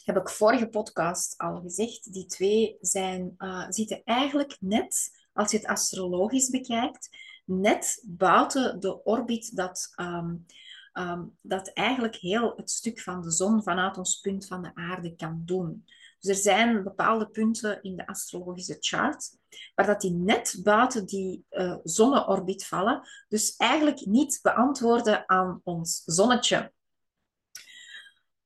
[0.04, 5.56] heb ik vorige podcast al gezegd, die twee zijn, uh, zitten eigenlijk net, als je
[5.56, 7.08] het astrologisch bekijkt,
[7.48, 10.46] net buiten de orbit dat, um,
[10.92, 15.16] um, dat eigenlijk heel het stuk van de zon vanuit ons punt van de aarde
[15.16, 15.84] kan doen.
[16.20, 19.36] Dus er zijn bepaalde punten in de astrologische chart
[19.74, 26.02] waar dat die net buiten die uh, zonneorbit vallen, dus eigenlijk niet beantwoorden aan ons
[26.04, 26.72] zonnetje.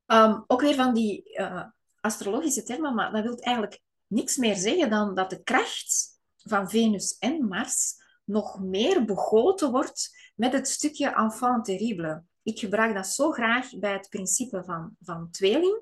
[0.06, 1.64] Um, ook weer van die uh,
[2.00, 7.18] astrologische termen, maar dat wil eigenlijk niks meer zeggen dan dat de kracht van Venus
[7.18, 8.01] en Mars
[8.32, 12.24] nog meer begoten wordt met het stukje enfant terrible.
[12.42, 15.80] Ik gebruik dat zo graag bij het principe van, van tweeling.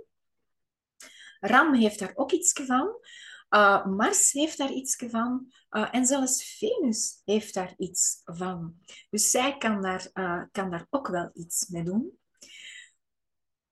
[1.41, 2.97] Ram heeft daar ook iets van.
[3.51, 5.53] Uh, Mars heeft daar iets van.
[5.71, 8.75] Uh, en zelfs Venus heeft daar iets van.
[9.11, 12.19] Dus zij kan daar, uh, kan daar ook wel iets mee doen.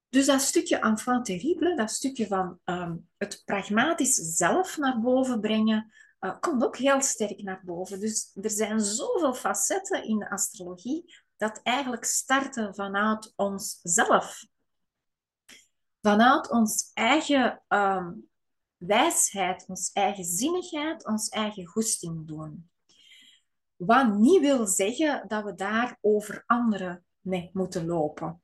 [0.09, 5.93] Dus dat stukje enfant terrible, dat stukje van um, het pragmatisch zelf naar boven brengen,
[6.21, 8.01] uh, komt ook heel sterk naar boven.
[8.01, 14.45] Dus er zijn zoveel facetten in de astrologie dat eigenlijk starten vanuit onszelf.
[16.01, 18.29] Vanuit ons eigen um,
[18.77, 22.71] wijsheid, ons eigen zinnigheid, ons eigen goesting doen.
[23.77, 28.43] Wat niet wil zeggen dat we daar over anderen mee moeten lopen.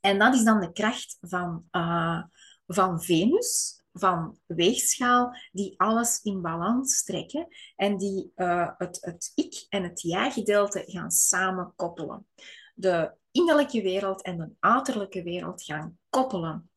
[0.00, 2.22] En dat is dan de kracht van, uh,
[2.66, 9.66] van Venus, van weegschaal, die alles in balans trekken en die uh, het, het ik-
[9.68, 12.26] en het jij-gedeelte gaan samenkoppelen.
[12.74, 16.70] De innerlijke wereld en de uiterlijke wereld gaan koppelen.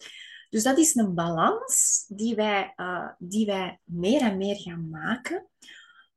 [0.50, 5.48] Dus dat is een balans die wij, uh, die wij meer en meer gaan maken.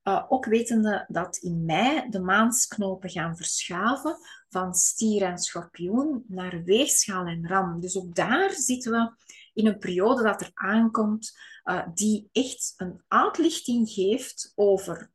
[0.04, 4.16] Uh, ook wetende dat in mei de maansknopen gaan verschuiven
[4.48, 7.80] van stier en schorpioen naar weegschaal en ram.
[7.80, 9.14] Dus ook daar zitten we
[9.52, 15.10] in een periode dat er aankomt uh, die echt een uitlichting geeft over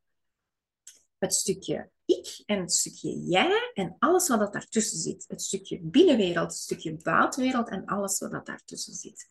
[1.18, 5.24] het stukje ik en het stukje jij en alles wat dat daartussen zit.
[5.28, 9.26] Het stukje binnenwereld, het stukje buitenwereld en alles wat dat daartussen zit.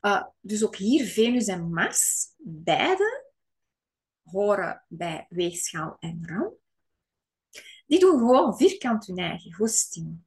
[0.00, 3.26] Uh, dus ook hier Venus en Mars, beide
[4.22, 6.52] horen bij weegschaal en ram.
[7.86, 10.20] Die doen gewoon vierkant hun eigen goesting.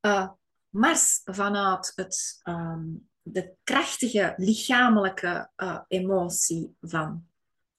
[0.00, 0.30] Uh,
[0.74, 7.26] Mars vanuit het, um, de krachtige lichamelijke uh, emotie van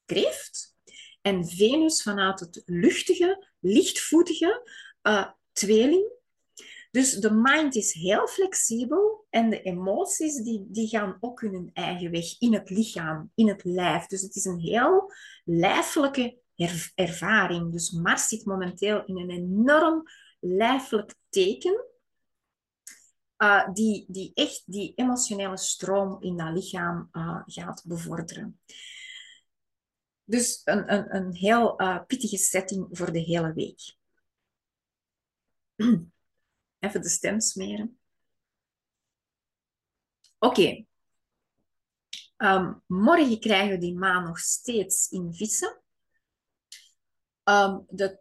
[0.06, 0.76] kreeft.
[1.22, 4.70] En Venus vanuit het luchtige, lichtvoetige
[5.04, 6.12] uh, tweeling.
[6.92, 12.12] Dus de mind is heel flexibel en de emoties die, die gaan ook hun eigen
[12.12, 14.06] weg in het lichaam, in het lijf.
[14.06, 15.12] Dus het is een heel
[15.44, 17.72] lijfelijke er ervaring.
[17.72, 20.04] Dus Mars zit momenteel in een enorm
[20.40, 21.86] lijfelijk teken
[23.38, 28.60] uh, die, die echt die emotionele stroom in dat lichaam uh, gaat bevorderen.
[30.24, 33.96] Dus een, een, een heel uh, pittige setting voor de hele week.
[36.80, 38.00] Even de stem smeren.
[40.40, 40.86] Oké.
[42.38, 45.82] Um, morgen krijgen we die maan nog steeds in vissen.
[47.44, 48.20] Um, de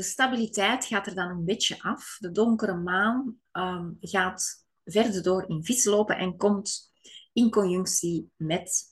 [0.00, 2.16] de stabiliteit gaat er dan een beetje af.
[2.20, 6.92] De donkere maan um, gaat verder door in vis lopen en komt
[7.32, 8.82] in conjunctie met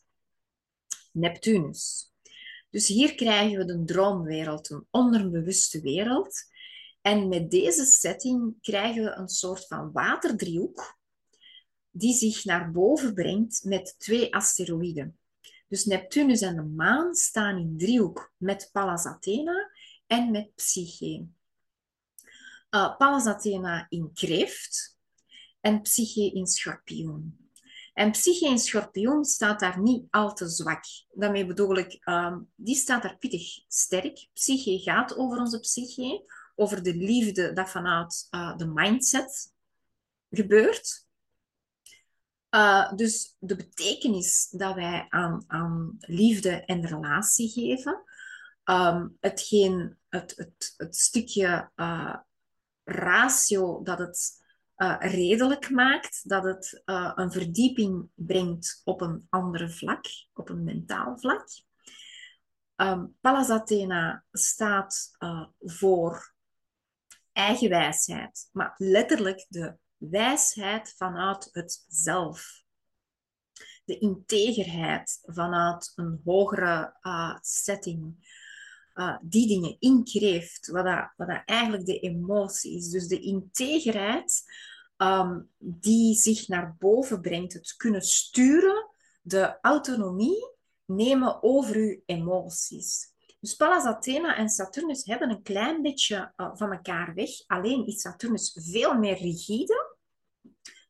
[1.13, 2.13] Neptunus.
[2.71, 6.35] Dus hier krijgen we de droomwereld, een onderbewuste wereld.
[7.01, 10.99] En met deze setting krijgen we een soort van waterdriehoek
[11.91, 15.19] die zich naar boven brengt met twee asteroïden.
[15.69, 19.68] Dus Neptunus en de maan staan in driehoek met Pallas Athena
[20.09, 21.27] en met Psyche.
[22.71, 24.97] Uh, Pallas Athena in kreeft
[25.61, 27.49] en Psyche in schorpioen.
[27.95, 30.85] En Psyche in schorpioen staat daar niet al te zwak.
[31.13, 34.29] Daarmee bedoel ik, uh, die staat daar pittig sterk.
[34.33, 39.53] Psyche gaat over onze psyche, over de liefde dat vanuit uh, de mindset
[40.31, 41.07] gebeurt.
[42.51, 48.03] Uh, dus de betekenis dat wij aan, aan liefde en relatie geven,
[49.21, 52.17] hetgeen, het, het, het stukje uh,
[52.85, 54.43] ratio dat het
[54.77, 56.83] uh, redelijk maakt, dat het
[57.15, 61.49] een verdieping brengt op een andere vlak, op een mentaal vlak.
[62.77, 65.11] Um, Pallas Athena staat
[65.59, 66.35] voor
[67.33, 72.63] eigen wijsheid, maar letterlijk de wijsheid vanuit het zelf.
[73.85, 76.97] De integerheid vanuit een hogere
[77.41, 78.27] setting.
[78.99, 82.89] Uh, die dingen inkreeft, wat, dat, wat dat eigenlijk de emotie is.
[82.89, 84.43] Dus de integerheid
[84.97, 88.91] um, die zich naar boven brengt, het kunnen sturen,
[89.21, 90.51] de autonomie
[90.85, 93.13] nemen over uw emoties.
[93.41, 97.31] Dus Pallas Athena en Saturnus hebben een klein beetje uh, van elkaar weg.
[97.47, 99.97] Alleen is Saturnus veel meer rigide,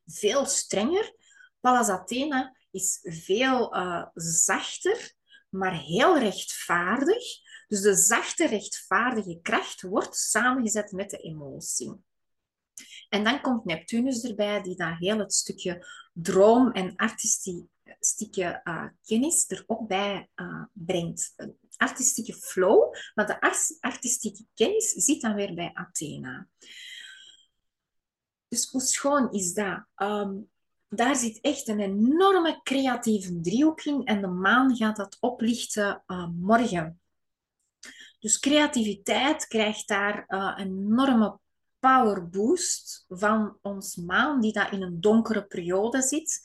[0.05, 1.13] veel strenger.
[1.59, 5.13] Pallas Athena is veel uh, zachter,
[5.49, 7.23] maar heel rechtvaardig.
[7.69, 11.93] Dus de zachte, rechtvaardige kracht wordt samengezet met de emotie.
[13.09, 19.49] En dan komt Neptunus erbij, die daar heel het stukje droom en artistieke uh, kennis
[19.49, 21.35] er ook bij uh, brengt
[21.79, 23.41] artistieke flow, maar de
[23.79, 26.47] artistieke kennis zit dan weer bij Athena.
[28.47, 29.85] Dus hoe schoon is dat?
[29.95, 30.35] Ehm,
[30.89, 36.27] daar zit echt een enorme creatieve driehoek in en de maan gaat dat oplichten uh,
[36.27, 37.01] morgen.
[38.19, 41.39] Dus creativiteit krijgt daar uh, een enorme
[41.79, 46.41] power boost van ons maan, die daar in een donkere periode zit,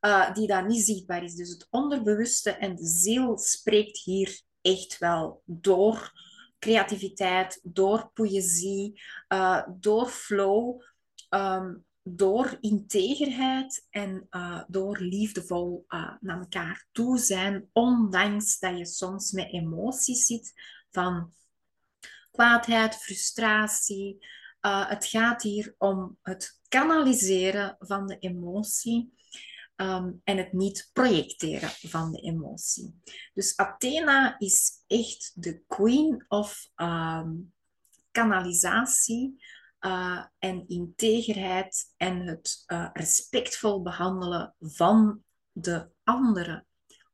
[0.00, 1.34] uh, die daar niet zichtbaar is.
[1.34, 6.12] Dus het onderbewuste en de ziel spreekt hier echt wel door
[6.58, 10.82] creativiteit, door poëzie, uh, door flow,
[11.30, 14.28] um, door integerheid en
[14.68, 15.84] door liefdevol
[16.20, 20.52] naar elkaar toe zijn, ondanks dat je soms met emoties zit
[20.90, 21.32] van
[22.30, 24.26] kwaadheid, frustratie.
[24.60, 29.12] het gaat hier om het kanaliseren van de emotie
[29.80, 33.00] Ehm, en het niet projecteren van de emotie.
[33.34, 37.52] Dus Athena is echt de queen of um,
[38.10, 39.44] kanalisatie
[39.80, 45.22] uh, en integerheid en het uh, respectvol behandelen van
[45.52, 46.66] de anderen.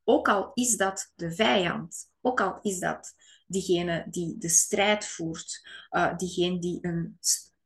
[0.04, 3.14] Ook al is dat de vijand, ook al is dat
[3.46, 7.18] diegene die de strijd voert, uh, diegene die een,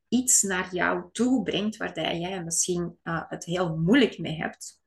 [0.09, 4.81] iets naar jou toe brengt waar jij misschien het heel moeilijk mee hebt.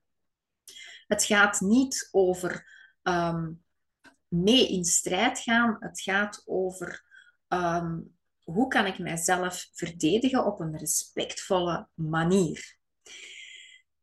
[1.08, 2.72] Het gaat niet over
[3.04, 3.64] um,
[4.28, 5.76] mee in strijd gaan.
[5.80, 7.06] Het gaat over
[7.48, 12.78] um, hoe kan ik mijzelf verdedigen op een respectvolle manier.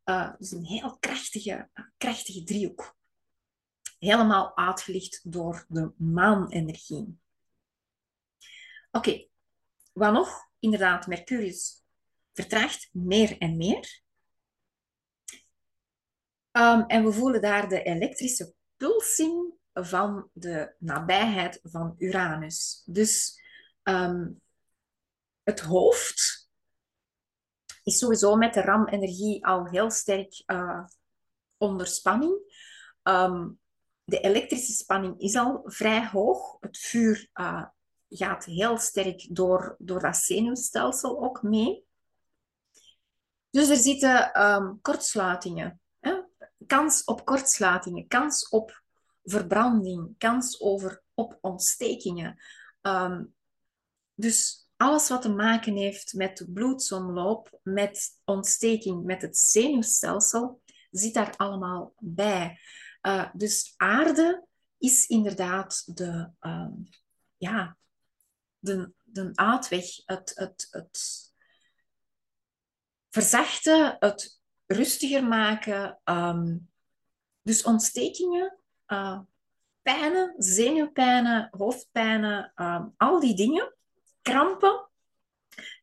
[0.05, 2.99] Uh, dus een heel krachtige, krachtige driehoek.
[4.01, 7.19] Helemaal uitgelicht door de maanenergie.
[8.91, 9.27] Oké,
[9.93, 10.49] wat nog?
[10.59, 11.85] Inderdaad, Mercurius
[12.33, 14.03] vertraagt meer en meer.
[16.53, 22.83] Um, en we voelen daar de elektrische pulsing van de nabijheid van Uranus.
[22.87, 23.41] Dus
[23.83, 24.41] um,
[25.43, 26.49] het hoofd
[27.83, 30.85] is sowieso met de RAM-energie al heel sterk uh,
[31.57, 32.39] onder spanning.
[33.03, 33.60] Um,
[34.11, 36.57] de elektrische spanning is al vrij hoog.
[36.61, 37.65] Het vuur uh,
[38.09, 41.85] gaat heel sterk door, door dat zenuwstelsel ook mee.
[43.51, 45.81] Dus er zitten um, kortsluitingen
[46.67, 48.83] kans op kortsluitingen, kans op
[49.25, 52.43] verbranding, kans over, op ontstekingen.
[52.81, 53.25] Ehm,
[54.15, 61.35] dus alles wat te maken heeft met bloedsomloop, met ontsteking, met het zenuwstelsel, zit daar
[61.37, 62.59] allemaal bij.
[63.03, 64.47] Uh, dus aarde
[64.79, 66.69] is inderdaad de, uh,
[67.37, 67.77] ja,
[68.59, 71.33] de, de uitweg, het, het, het
[73.11, 76.01] verzachten, het rustiger maken.
[76.05, 76.71] Um,
[77.43, 79.21] dus ontstekingen, uh,
[79.83, 83.75] pijnen, zenuwpijnen, hoofdpijnen, ehm, al die dingen,
[84.23, 84.90] krampen,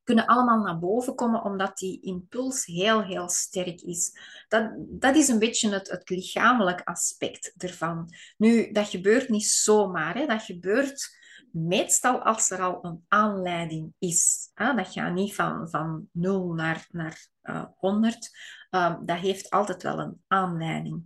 [0.08, 4.12] kunnen allemaal naar boven komen omdat die impuls heel, heel sterk is.
[4.48, 8.14] Dat, dat is een beetje het, het lichamelijk aspect ervan.
[8.38, 10.16] Nu, dat gebeurt niet zomaar.
[10.16, 10.26] Hè.
[10.26, 11.18] Dat gebeurt
[11.52, 14.52] meestal als er al een aanleiding is.
[14.54, 18.30] Dat gaat niet van, van 0 naar, naar uh, eh, 100.
[18.70, 21.04] Ehm, dat heeft altijd wel een aanleiding.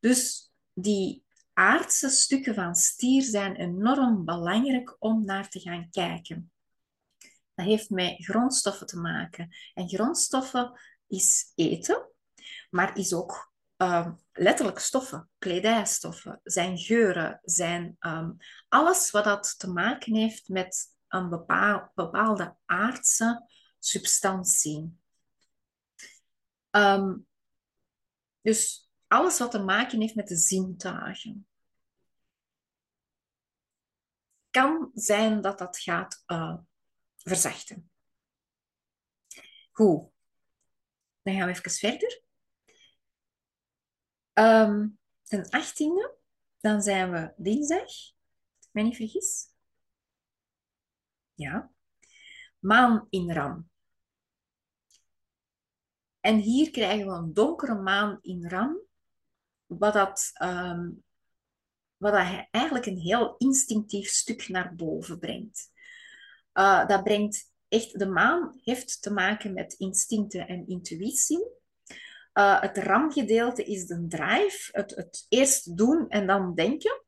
[0.00, 6.50] Dus die aardse stukken van stier zijn enorm belangrijk om naar te gaan kijken.
[7.58, 9.56] Dat heeft met grondstoffen te maken.
[9.74, 12.10] En grondstoffen is eten,
[12.70, 18.36] maar is ook uh, letterlijk stoffen, kledijstoffen, zijn geuren, zijn um,
[18.68, 24.98] alles wat dat te maken heeft met een bepaal, bepaalde aardse substantie.
[26.70, 27.26] Um,
[28.40, 31.46] dus alles wat te maken heeft met de zintuigen.
[34.50, 36.56] Kan zijn dat dat gaat uh,
[37.22, 37.90] verzachten.
[39.72, 40.10] Goed.
[41.22, 42.22] Dan gaan we even verder.
[44.32, 46.18] Um, ten 18e,
[46.60, 49.48] dan zijn we dinsdag, als ik niet vergis.
[51.34, 51.72] Ja.
[52.58, 53.70] Maan in Ram.
[56.20, 58.80] En hier krijgen we een donkere maan in Ram,
[59.66, 61.04] wat dat, um,
[61.96, 65.70] wat dat eigenlijk een heel instinctief stuk naar boven brengt.
[66.58, 71.46] Uh, dat brengt echt, de maan heeft te maken met instincten en intuïtie.
[72.34, 77.02] Uh, het ramgedeelte is de drive, het, het eerst doen en dan denken.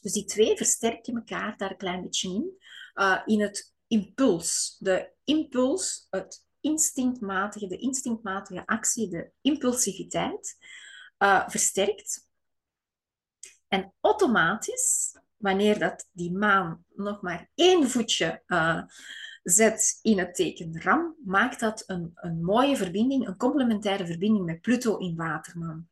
[0.00, 2.58] Dus die twee versterken elkaar daar een klein beetje in.
[2.94, 4.76] Uh, in het impuls.
[4.78, 10.56] De impuls, het instinctmatige, de instinctmatige actie, de impulsiviteit,
[11.46, 12.28] versterkt.
[13.68, 18.82] En automatisch wanneer dat die maan nog maar één voetje uh,
[19.42, 24.60] zet in het teken Ram, maakt dat een, een mooie verbinding, een complementaire verbinding met
[24.60, 25.88] Pluto in Waterman.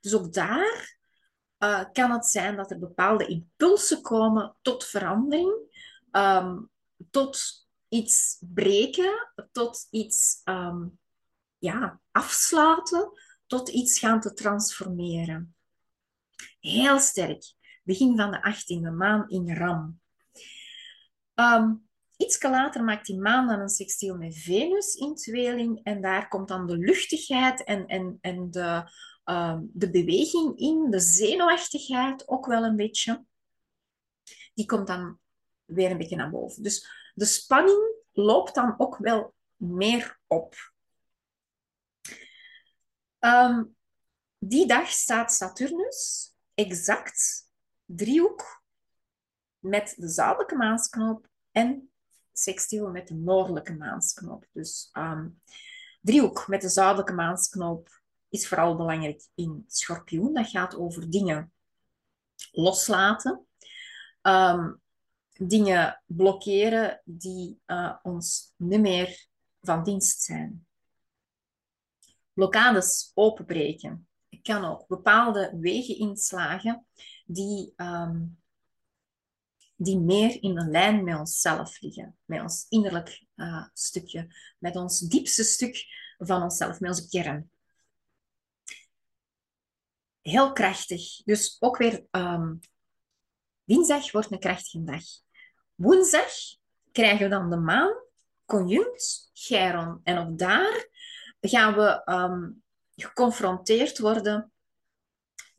[0.00, 0.98] Dus ook daar
[1.58, 5.52] uh, kan het zijn dat er bepaalde impulsen komen tot verandering,
[6.12, 6.70] um,
[7.10, 10.98] tot iets breken, tot iets um,
[11.58, 13.10] ja, afsluiten,
[13.46, 15.54] tot iets gaan te transformeren.
[16.60, 20.00] Heel sterk begin van de 18e maan in Ram.
[21.34, 26.28] Um, iets later maakt die maan dan een sextiel met Venus in tweeling en daar
[26.28, 28.90] komt dan de luchtigheid en, en, en de,
[29.24, 33.24] um, de beweging in, de zenuwachtigheid ook wel een beetje.
[34.54, 35.18] Die komt dan
[35.64, 36.62] weer een beetje naar boven.
[36.62, 40.54] Dus de spanning loopt dan ook wel meer op.
[43.20, 43.76] Um,
[44.38, 47.50] die dag staat Saturnus exact
[47.96, 48.62] driehoek
[49.58, 51.90] met de zuidelijke maansknop en
[52.32, 54.46] sextiel met de noordelijke maansknop.
[54.52, 55.40] Dus um,
[56.00, 60.34] driehoek met de zuidelijke maansknop is vooral belangrijk in schorpioen.
[60.34, 61.52] Dat gaat over dingen
[62.52, 63.46] loslaten,
[64.22, 64.80] um,
[65.32, 69.26] dingen blokkeren die uh, ons niet meer
[69.60, 70.66] van dienst zijn.
[72.32, 74.08] Blokkades openbreken.
[74.28, 76.86] Ik kan ook bepaalde wegen inslagen
[77.32, 78.38] die, um,
[79.76, 85.00] die meer in een lijn met onszelf liggen, met ons innerlijk uh, stukje, met ons
[85.00, 85.84] diepste stuk
[86.18, 87.50] van onszelf, met onze kern.
[90.20, 91.22] Heel krachtig.
[91.24, 92.60] Dus ook weer um,
[93.64, 95.02] dinsdag wordt een krachtige dag.
[95.74, 96.32] Woensdag
[96.92, 97.92] krijgen we dan de maan,
[98.44, 100.00] conjunct, Chiron.
[100.02, 100.88] En ook daar
[101.40, 102.62] gaan we um,
[102.94, 104.51] geconfronteerd worden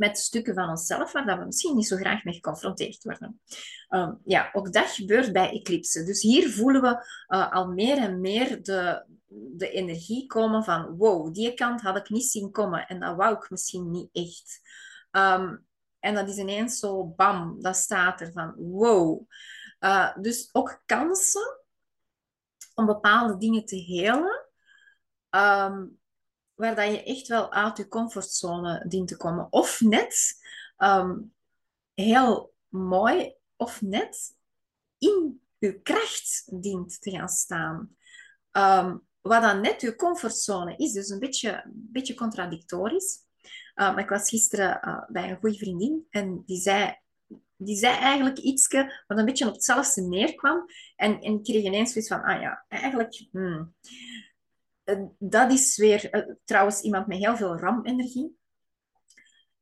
[0.04, 3.42] met stukken van onszelf waar dat we misschien niet zo graag mee geconfronteerd worden.
[3.90, 6.06] Um, ja, ook dat gebeurt bij eclipsen.
[6.06, 11.34] Dus hier voelen we uh, al meer en meer de, de energie komen van wow,
[11.34, 14.60] die kant had ik niet zien komen en dat wou ik misschien niet echt.
[15.12, 15.66] Um,
[16.00, 19.22] en dat is ineens zo bam, dat staat er van wow.
[19.80, 21.60] Uh, dus ook kansen
[22.76, 24.50] om bepaalde dingen te helen.
[25.30, 26.02] Um,
[26.56, 29.48] waar dat je echt wel uit je comfortzone dient te komen.
[29.50, 30.34] Of net,
[30.78, 31.20] ehm,
[31.94, 34.36] heel mooi, of net
[34.98, 37.96] in je kracht dient te gaan staan.
[38.52, 43.22] Um, wat dan net je comfortzone is, dus een beetje, beetje contradictorisch.
[43.76, 46.96] Maar ik was gisteren uh, bij een goede vriendin en die zei,
[47.56, 48.68] die zei eigenlijk iets
[49.08, 50.66] wat een beetje op hetzelfde neerkwam.
[50.96, 53.28] En, en ik kreeg ineens zoiets van, ah ja, eigenlijk...
[53.32, 53.74] Hmm.
[54.84, 58.38] Eh, dat is weer uh, trouwens iemand met heel veel RAM-energie.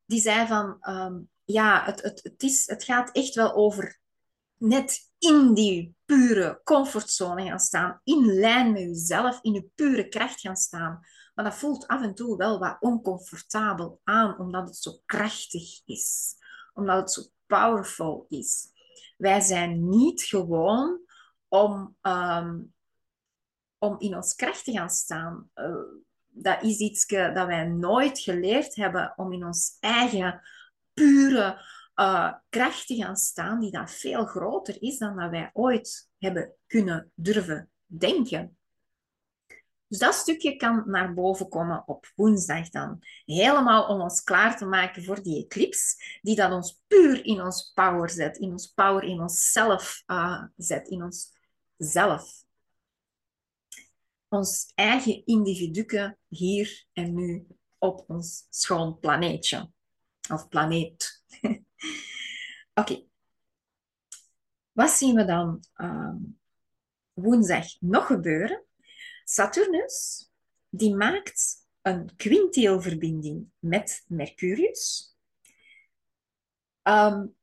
[0.05, 3.99] Die zei van, um, ja, het, het, het, is, het gaat echt wel over
[4.57, 10.39] net in die pure comfortzone gaan staan, in lijn met jezelf, in je pure kracht
[10.39, 10.99] gaan staan.
[11.33, 16.35] Maar dat voelt af en toe wel wat oncomfortabel aan, omdat het zo krachtig is,
[16.73, 18.67] omdat het zo powerful is.
[19.17, 20.99] Wij zijn niet gewoon
[21.47, 22.73] om, um,
[23.81, 25.49] om in ons kracht te gaan staan.
[25.55, 25.75] Uh,
[26.27, 30.41] dat is iets dat wij nooit geleerd hebben om in ons eigen
[30.93, 31.61] pure
[31.95, 36.53] uh, kracht te gaan staan, die dan veel groter is dan dat wij ooit hebben
[36.67, 38.57] kunnen durven denken.
[39.87, 42.99] Dus dat stukje kan naar boven komen op woensdag dan.
[43.25, 47.71] Helemaal om ons klaar te maken voor die eclipse, die dan ons puur in ons
[47.73, 51.31] power zet, in ons power, in onszelf uh, zet, in ons
[51.77, 52.40] zelf.
[54.31, 55.85] Ons eigen individu
[56.27, 57.47] hier en nu
[57.79, 59.71] op ons schoon planeetje.
[60.31, 61.23] Of planeet.
[62.81, 63.03] Oké.
[64.71, 66.15] Wat zien we dan uh,
[67.13, 68.65] woensdag nog gebeuren?
[69.23, 70.29] Saturnus
[70.71, 75.15] die maakt een quintielverbinding met Mercurius.
[76.83, 77.35] Um,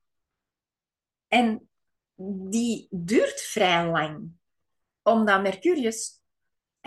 [1.29, 1.69] en
[2.51, 4.33] die duurt vrij lang,
[5.03, 6.18] omdat Mercurius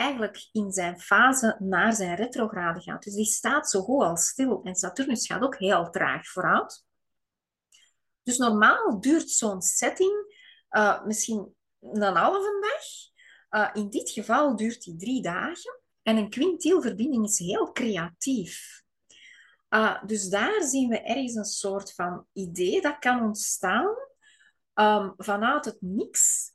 [0.01, 3.03] eigenlijk in zijn fase naar zijn retrograde gaat.
[3.03, 4.61] Dus die staat zo goed als stil.
[4.63, 6.85] En Saturnus gaat ook heel traag vooruit.
[8.23, 10.35] Dus normaal duurt zo'n setting
[10.71, 12.83] uh, misschien een halve dag.
[13.61, 15.79] Uh, in dit geval duurt die drie dagen.
[16.03, 18.83] En een quintielverbinding is heel creatief.
[19.69, 23.95] Uh, dus daar zien we ergens een soort van idee dat kan ontstaan
[24.73, 26.50] um, vanuit het niks,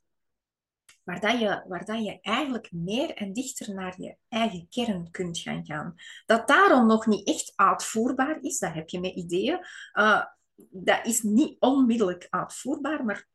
[1.06, 5.94] waar, je, waar je eigenlijk meer en dichter naar je eigen kern kunt gaan gaan.
[6.26, 9.66] Dat daarom nog niet echt uitvoerbaar is, dat heb je met ideeën.
[9.94, 10.24] Uh,
[10.70, 13.28] dat is niet onmiddellijk uitvoerbaar, maar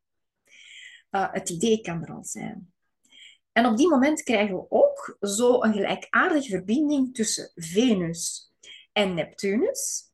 [1.12, 2.74] uh, het idee kan er al zijn.
[3.52, 8.52] En op die moment krijgen we ook zo een gelijkaardige verbinding tussen Venus
[8.92, 10.12] en Neptunus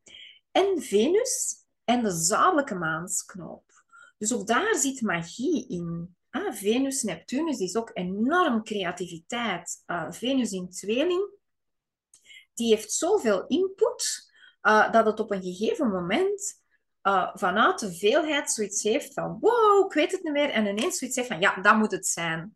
[0.51, 3.85] en Venus en de zuidelijke maansknoop.
[4.17, 6.16] Dus ook daar zit magie in.
[6.29, 9.83] Ah, Venus, Neptunus is ook enorm creativiteit.
[9.87, 11.29] Uh, Venus in tweeling,
[12.53, 16.61] die heeft zoveel input uh, dat het op een gegeven moment
[17.03, 20.49] uh, vanuit de veelheid zoiets heeft van wow, ik weet het niet meer.
[20.49, 22.55] En ineens zoiets heeft van ja, dat moet het zijn.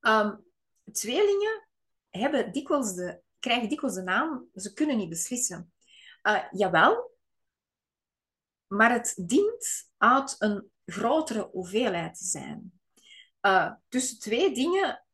[0.00, 0.44] Um,
[0.92, 1.68] tweelingen
[2.10, 5.72] hebben dikwijls de, krijgen dikwijls de naam, ze kunnen niet beslissen.
[6.50, 7.16] Jawel,
[8.66, 12.72] maar het dient uit een grotere hoeveelheid zijn.
[13.42, 15.04] Uh, tussen twee dingen,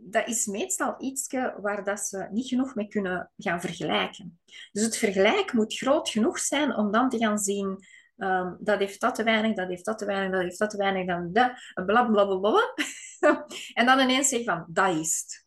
[0.00, 1.26] dat is meestal iets
[1.60, 4.40] waar dat ze niet genoeg mee kunnen gaan vergelijken.
[4.72, 7.84] Dus het vergelijk moet groot genoeg zijn om dan te gaan zien,
[8.16, 10.76] um, dat heeft dat te weinig, dat heeft dat te weinig, dat heeft dat te
[10.76, 12.74] weinig, dan bla bla bla bla.
[13.74, 15.46] en dan ineens zeg van, dat is het.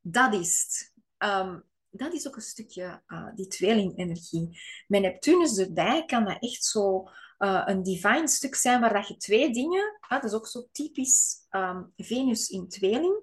[0.00, 0.92] Dat is het.
[1.30, 1.64] Um,
[1.96, 4.60] dat is ook een stukje uh, die tweelingenergie.
[4.86, 7.08] Met Neptunus erbij kan dat echt zo
[7.38, 11.46] uh, een divine stuk zijn waar dat je twee dingen, dat is ook zo typisch
[11.50, 13.20] um, Venus in tweeling,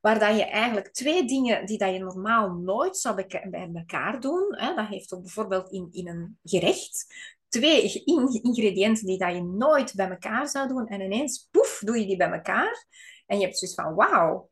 [0.00, 4.48] waar dat je eigenlijk twee dingen die dat je normaal nooit zou bij elkaar doen,
[4.76, 7.14] dat heeft ook bijvoorbeeld in, in een gerecht,
[7.48, 8.02] twee
[8.42, 12.16] ingrediënten die dat je nooit bij elkaar zou doen en ineens, poef, doe je die
[12.16, 12.86] bij elkaar
[13.26, 14.50] en je hebt zoiets van, wauw,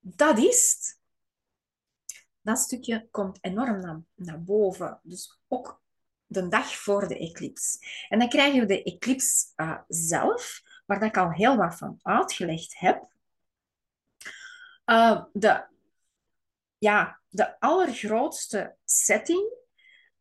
[0.00, 1.04] dat is het
[2.46, 5.00] dat stukje komt enorm naar, naar boven.
[5.02, 5.82] Dus ook
[6.26, 7.78] de dag voor de eclipse.
[8.08, 12.78] En dan krijgen we de eclipse uh, zelf, waar ik al heel wat van uitgelegd
[12.78, 13.06] heb.
[14.86, 15.66] Uh, de,
[16.78, 19.52] ja, de allergrootste setting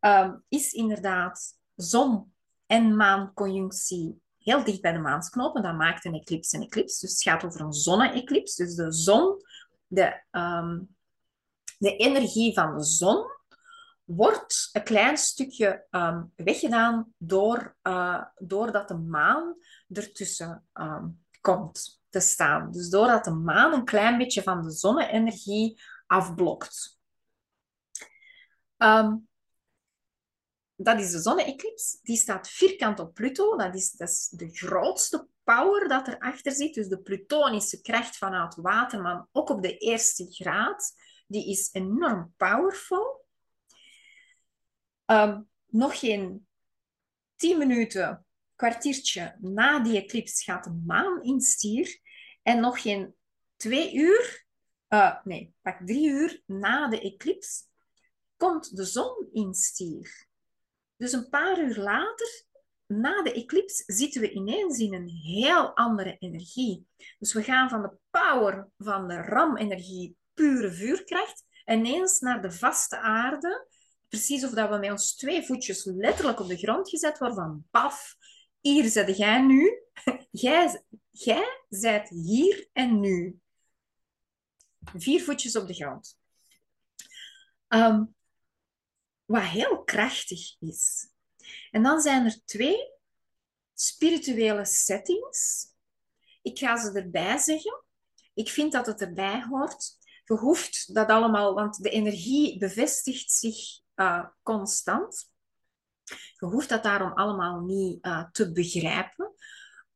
[0.02, 2.34] uh, is inderdaad zon-
[2.66, 5.64] en maanconjunctie heel dicht bij de maansknopen.
[5.64, 7.06] Dat maakt een eclipse een eclipse.
[7.06, 8.64] Dus het gaat over een zonne-eclipse.
[8.64, 9.42] Dus de zon,
[9.88, 10.96] de, um,
[11.78, 13.26] de energie van de zon
[14.06, 19.56] wordt een klein stukje um, weggedaan door, uh, doordat de maan
[19.90, 22.72] ertussen um, komt te staan.
[22.72, 27.00] Dus doordat de maan een klein beetje van de zonne-energie afblokt.
[28.78, 29.28] Um,
[30.76, 31.98] dat is de zonne-eclipse.
[32.02, 33.58] Die staat vierkant op Pluto.
[33.58, 36.74] Dat is, dat is de grootste power dat erachter zit.
[36.74, 40.94] Dus de plutonische kracht vanuit water, maar ook op de eerste graad
[41.28, 43.25] die is enorm powerful.
[45.06, 46.48] Um, nog geen
[47.36, 48.26] tien minuten,
[48.56, 52.00] kwartiertje na die eclipse gaat de maan in stier.
[52.42, 53.16] En nog geen
[53.56, 54.46] twee uur,
[54.90, 57.64] uh, nee, pak drie uur na de eclipse,
[58.38, 60.28] komt de zon in stier.
[60.98, 62.44] Dus een paar uur later,
[62.86, 66.88] na de eclipse, zitten we ineens in een heel andere energie.
[67.20, 72.98] Dus we gaan van de power van de RAM-energie, pure vuurkracht, ineens naar de vaste
[72.98, 73.68] aarde.
[74.10, 77.66] Precies of dat we met ons twee voetjes letterlijk op de grond gezet worden van
[77.72, 78.16] paf,
[78.60, 79.80] hier zit jij nu.
[80.32, 83.40] Jij, jij bent hier en nu.
[84.96, 86.20] Vier voetjes op de grond.
[87.68, 88.16] Um,
[89.26, 91.08] wat heel krachtig is.
[91.72, 92.94] En dan zijn er twee
[93.74, 95.68] spirituele settings.
[96.42, 97.84] Ik ga ze erbij zeggen.
[98.34, 99.98] Ik vind dat het erbij hoort.
[100.26, 105.30] Je hoeft dat allemaal, want de energie bevestigt zich uh, constant.
[106.34, 109.26] Je hoeft dat daarom allemaal niet uh, te begrijpen.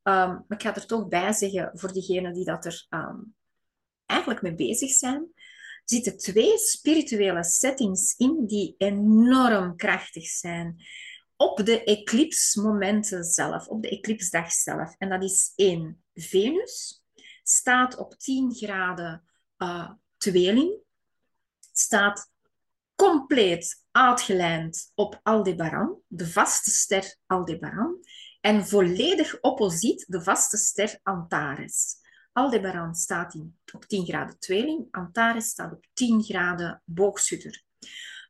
[0.02, 3.34] Um, maar ik ga er toch bij zeggen, voor diegenen die dat er um,
[4.06, 5.32] eigenlijk mee bezig zijn,
[5.84, 10.84] zitten twee spirituele settings in die enorm krachtig zijn.
[11.36, 14.94] Op de eclipsmomenten zelf, op de eclipsdag zelf.
[14.98, 16.04] En dat is één.
[16.14, 17.02] Venus
[17.42, 19.24] staat op 10 graden
[19.58, 20.78] uh, tweeling.
[21.72, 22.30] Staat
[23.00, 27.96] compleet uitgelijnd op Aldebaran, de vaste ster Aldebaran.
[28.40, 31.96] En volledig opposiet de vaste ster Antares.
[32.32, 37.62] Aldebaran staat in, op 10 graden tweeling, Antares staat op 10 graden boogschutter.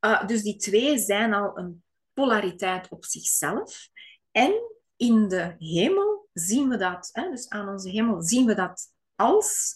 [0.00, 3.88] Uh, dus die twee zijn al een polariteit op zichzelf.
[4.30, 4.52] En
[4.96, 9.74] in de hemel zien we dat, hè, dus aan onze hemel zien we dat als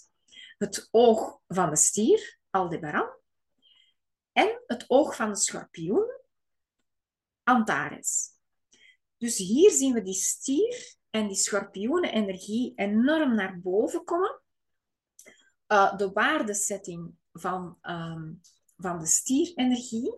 [0.59, 3.14] het oog van de stier, Aldebaran,
[4.35, 6.13] en het oog van de schorpioen,
[7.43, 8.31] Antares.
[9.17, 14.41] Dus hier zien we die stier en die schorpioenenergie enorm naar boven komen.
[15.69, 18.41] Uh, de waardesetting van, um,
[18.77, 20.15] van de stierenergie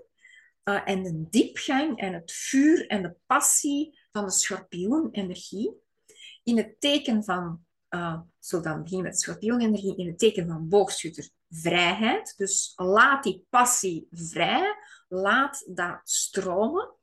[0.65, 5.75] uh, en de diepgang en het vuur en de passie van de schorpioenenergie
[6.43, 11.29] in het teken van, uh, zo dan beginnen met schorpioenenergie, in het teken van boogschutter
[11.51, 12.35] vrijheid.
[12.37, 14.77] Dus laat die passie vrij,
[15.09, 16.95] laat dat stromen.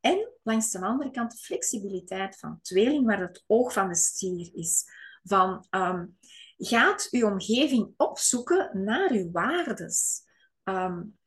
[0.00, 4.84] En langs de andere kant flexibiliteit van tweeling, waar het oog van de stier is.
[5.22, 6.18] Van, um,
[6.56, 10.22] gaat uw omgeving opzoeken naar uw waardes.
[10.64, 11.18] Um,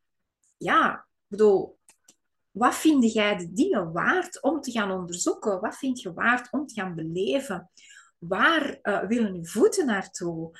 [0.56, 1.78] ja, bedoel,
[2.50, 5.60] wat vind jij de dingen waard om te gaan onderzoeken?
[5.60, 7.70] Wat vind je waard om te gaan beleven?
[8.18, 10.58] Waar uh, willen uw voeten naartoe?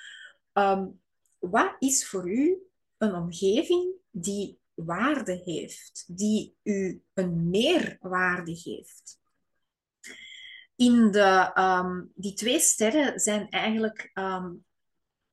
[0.52, 1.00] Um,
[1.38, 2.66] wat is voor u
[2.98, 9.20] een omgeving die waarde heeft, die u een meerwaarde geeft.
[10.76, 14.64] In de, um, die twee sterren zijn eigenlijk um,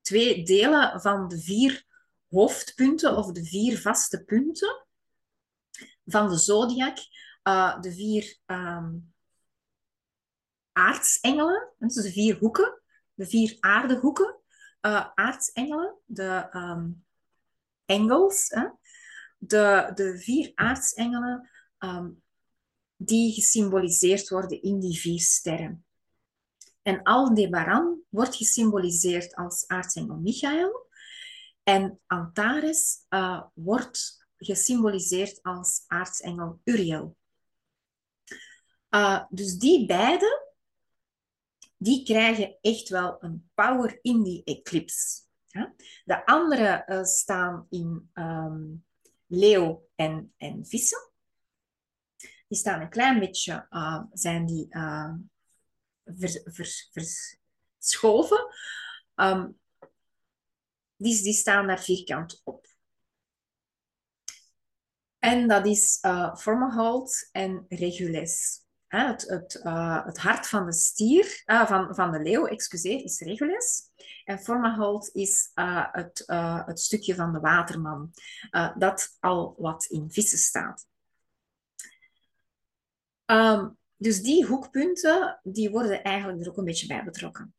[0.02, 1.86] twee delen van de vier
[2.30, 4.86] hoofdpunten of de vier vaste punten
[6.06, 6.98] van de zodiac.
[7.44, 9.14] Uh, de vier um,
[11.78, 12.82] dus de vier hoeken,
[13.14, 14.43] de vier aardehoeken.
[14.86, 16.50] Uh, aardsengelen, de
[17.86, 18.68] engels, hè,
[19.38, 22.24] de, de vier aartsengelen um,
[22.96, 25.86] die gesymboliseerd worden in die vier sterren.
[26.82, 30.88] En Aldebaran wordt gesymboliseerd als aartsengel Michael.
[31.64, 37.16] En Antares uh, wordt gesymboliseerd als aartsengel Uriel.
[38.90, 40.43] Uh, dus die beide,
[41.84, 45.22] die krijgen echt wel een power in die eclipse.
[46.06, 48.86] De andere uh, staan in um,
[49.28, 51.12] leeuw en, en vissen.
[52.48, 54.68] Die staan een klein beetje, uh, zijn die
[56.04, 58.48] vers, verschoven.
[59.16, 59.60] Um,
[60.96, 62.68] die, staan daar vierkant op.
[65.20, 66.36] En dat is uh,
[67.32, 67.66] en
[68.94, 69.28] Regulus.
[69.28, 73.92] Het, uh, het hart van de stier, uh, van, van de leeuw, excuseer, is Regulus.
[74.26, 76.24] En Formahold is uh, het,
[76.66, 78.12] het stukje van de waterman,
[78.78, 80.88] dat al wat in vissen staat.
[83.26, 87.56] Um, dus die hoekpunten, die worden eigenlijk er ook een beetje bij betrokken.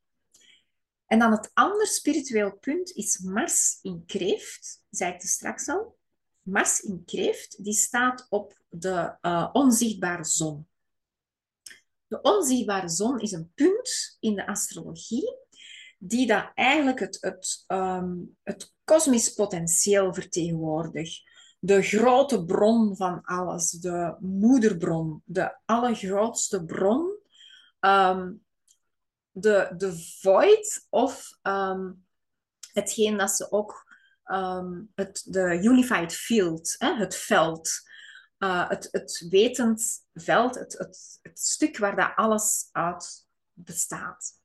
[1.06, 5.98] En dan het andere spiritueel punt is Mars in kreeft, zei ik er straks al.
[6.42, 9.16] Mars in kreeft, die staat op de
[9.52, 10.68] onzichtbare zon.
[12.06, 15.42] De onzichtbare zon is een punt in de astrologie
[15.98, 21.22] die dat eigenlijk het, het, um, het kosmisch potentieel vertegenwoordigt.
[21.58, 27.18] De grote bron van alles, de moederbron, de allergrootste bron,
[27.80, 28.44] um,
[29.30, 32.04] de, de void of um,
[32.72, 33.92] hetgeen dat ze ook
[34.94, 37.70] het, de unified field, hè, het veld,
[38.44, 44.42] uh, het, het wetend veld, het, het, het stuk waar dat alles uit bestaat.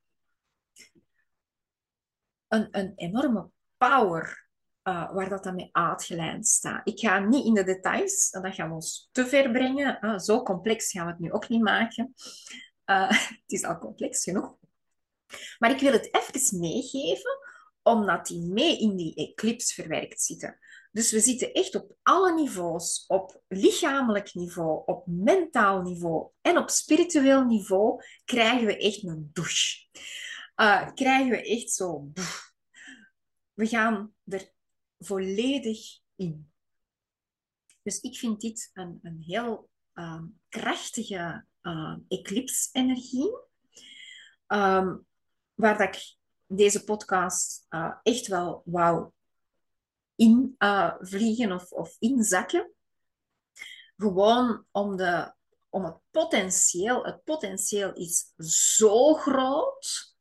[2.48, 4.50] Een, een enorme power
[4.84, 6.88] uh, waar dat dan mee uitgelijnd staat.
[6.88, 9.98] Ik ga niet in de details, dat gaan we ons te ver brengen.
[10.02, 12.14] Uh, zo complex gaan we het nu ook niet maken.
[12.86, 13.10] Uh,
[13.44, 14.58] het is al complex genoeg.
[15.58, 17.38] Maar ik wil het even meegeven,
[17.82, 20.60] omdat die mee in die eclipse verwerkt zitten.
[20.92, 26.70] Dus we zitten echt op alle niveaus, op lichamelijk niveau, op mentaal niveau en op
[26.70, 29.88] spiritueel niveau, krijgen we echt een douche.
[30.56, 32.12] Uh, krijgen we echt zo...
[33.54, 34.52] We gaan er
[35.00, 36.52] volledig in.
[37.84, 43.38] Dus ik vind dit een, een heel uh, krachtige uh, eclipse-energie,
[44.48, 45.06] um,
[45.54, 46.16] waar dat ik
[46.46, 49.12] deze podcast uh, echt wel wou
[50.20, 52.72] invliegen of, of inzakken.
[53.98, 55.34] Gewoon om, de,
[55.70, 58.34] om het potentieel, het potentieel is
[58.78, 60.16] zo groot,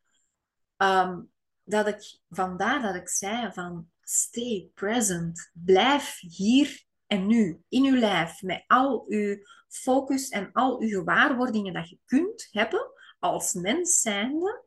[0.77, 1.33] um,
[1.65, 7.97] dat ik, vandaar dat ik zei van stay present, blijf hier en nu, in uw
[7.97, 9.37] lijf, met al uw
[9.69, 14.65] focus en al uw gewaarwordingen dat je kunt hebben als mens zijnde,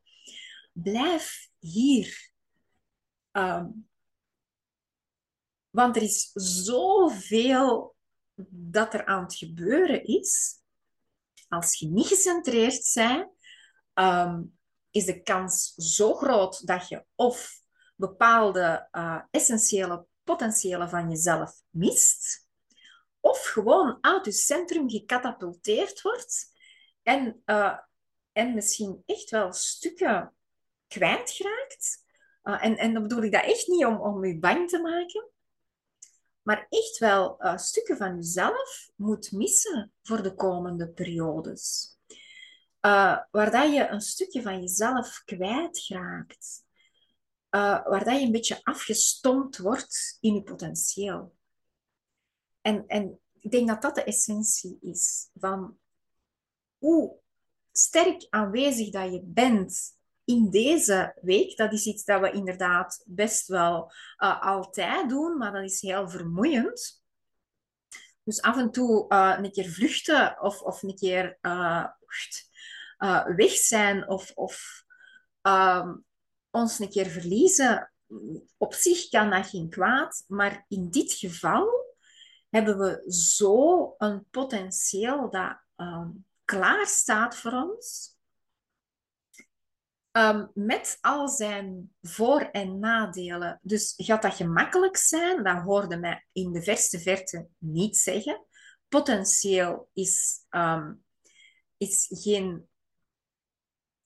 [0.74, 2.32] blijf hier.
[3.32, 3.90] Um,
[5.72, 7.96] want er is zoveel
[8.50, 10.60] dat er aan het gebeuren is.
[11.48, 13.30] Als je niet gecentreerd bent,
[13.94, 14.58] um,
[14.92, 17.60] is de kans zo groot dat je of
[17.96, 22.48] bepaalde uh, essentiële potentiële van jezelf mist,
[23.20, 26.52] of gewoon uit je centrum gecatapulteerd wordt
[27.04, 27.78] en, uh,
[28.32, 30.34] en misschien echt wel stukken
[30.88, 32.04] kwijtgeraakt.
[32.44, 35.30] Uh, en, en dan bedoel ik dat echt niet om, om je bang te maken,
[36.42, 41.96] maar echt wel uh, stukken van jezelf moet missen voor de komende periodes.
[42.82, 46.64] Uh, waar dat je een stukje van jezelf kwijtraakt.
[47.52, 51.36] Uh, waar dat je een beetje afgestompt wordt in je potentieel.
[52.62, 55.78] En, en ik denk dat dat de essentie is van
[56.78, 57.20] hoe
[57.72, 60.00] sterk aanwezig dat je bent
[60.32, 65.52] in deze week, dat is iets dat we inderdaad best wel uh, altijd doen, maar
[65.52, 67.04] dat is heel vermoeiend.
[68.24, 71.86] Dus af en toe uh, een keer vluchten of, of een keer uh,
[73.36, 74.84] weg zijn of, of
[75.42, 76.06] um,
[76.50, 77.92] ons een keer verliezen.
[78.58, 81.70] Op zich kan dat geen kwaad, maar in dit geval
[82.50, 88.16] hebben we zo een potentieel dat um, klaar staat voor ons
[90.12, 93.60] Um, met al zijn voor- en nadelen.
[93.62, 95.44] Dus gaat dat gemakkelijk zijn?
[95.44, 98.46] Dat hoorde mij in de verste verte niet zeggen.
[98.88, 101.04] Potentieel is, um,
[101.78, 102.70] is geen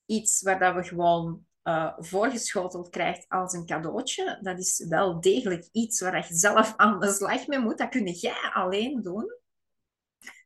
[0.06, 4.40] iets waar dat we gewoon uh, voorgeschoteld krijgt als een cadeautje.
[4.42, 7.78] Dat is wel degelijk iets waar je zelf aan de slag mee moet.
[7.78, 9.38] Dat kun jij alleen doen.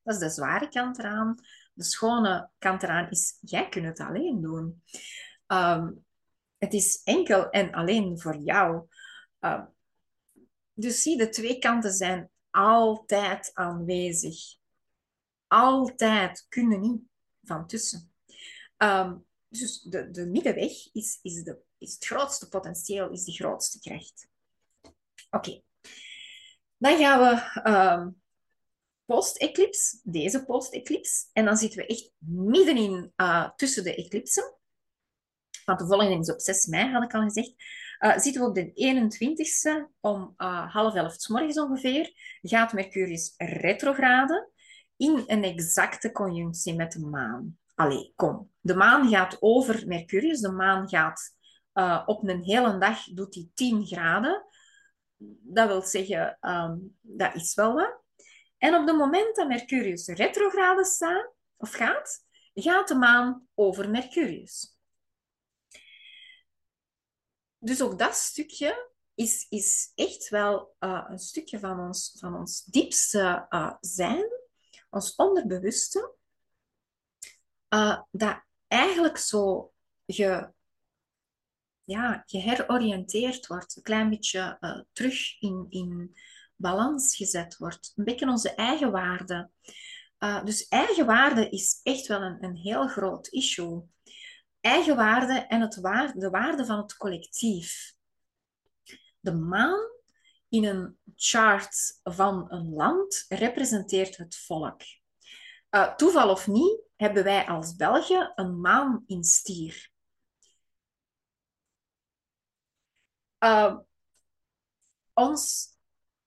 [0.04, 1.36] Dat is de zware kant eraan.
[1.74, 4.84] De schone kant eraan is, jij kunt het alleen doen.
[5.52, 6.06] Um,
[6.58, 8.88] het is enkel en alleen voor jou.
[9.40, 9.74] Um,
[10.74, 14.38] dus zie, de twee kanten zijn altijd aanwezig.
[15.48, 17.02] Altijd kunnen niet
[17.44, 18.14] van tussen.
[18.78, 23.80] Um, dus de, de middenweg is, is, de, is het grootste potentieel, is de grootste
[23.80, 24.28] kracht.
[25.30, 25.62] Oké.
[26.78, 28.14] Dan gaan we
[29.06, 31.26] post-eclipse, deze post-eclipse.
[31.34, 34.59] En dan zitten we echt middenin uh, tussen de eclipsen
[35.70, 37.54] want de volgende is op 6 mei, had ik al gezegd.
[38.00, 42.12] Uh, zitten we op de 21ste om uh, half elf s morgens ongeveer.
[42.42, 44.50] Gaat Mercurius retrograde
[44.98, 47.58] in een exacte conjunctie met de maan.
[47.76, 48.52] Allee, kom.
[48.60, 50.40] De maan gaat over Mercurius.
[50.40, 51.36] De maan gaat
[51.74, 54.46] uh, op een hele dag, doet die 10 graden.
[55.42, 58.02] Dat wil zeggen, um, dat is wel wat.
[58.58, 64.79] En op het moment dat Mercurius retrograde staat, of gaat, gaat de maan over Mercurius
[67.60, 72.64] dus ook dat stukje is, is echt wel uh, een stukje van ons, van ons
[72.64, 74.26] diepste uh, zijn,
[74.90, 76.14] ons onderbewuste,
[77.70, 79.74] uh, dat eigenlijk zo
[80.06, 80.52] ge,
[81.84, 84.58] ja, geheroriënteerd wordt, een klein beetje
[84.92, 86.18] terug in, in
[86.56, 87.94] balans gezet wordt.
[87.96, 89.50] Een beetje onze eigen waarde.
[90.44, 93.84] dus eigenwaarde is echt wel een, een heel groot issue
[94.62, 97.94] eigenwaarde en het waarde, de waarde van het collectief.
[99.20, 99.90] De maan
[100.50, 104.82] in een chart van een land representeert het volk.
[105.72, 109.92] Uh, toeval of niet, hebben wij als België een maan in stier.
[113.40, 113.78] Uh,
[115.14, 115.74] ons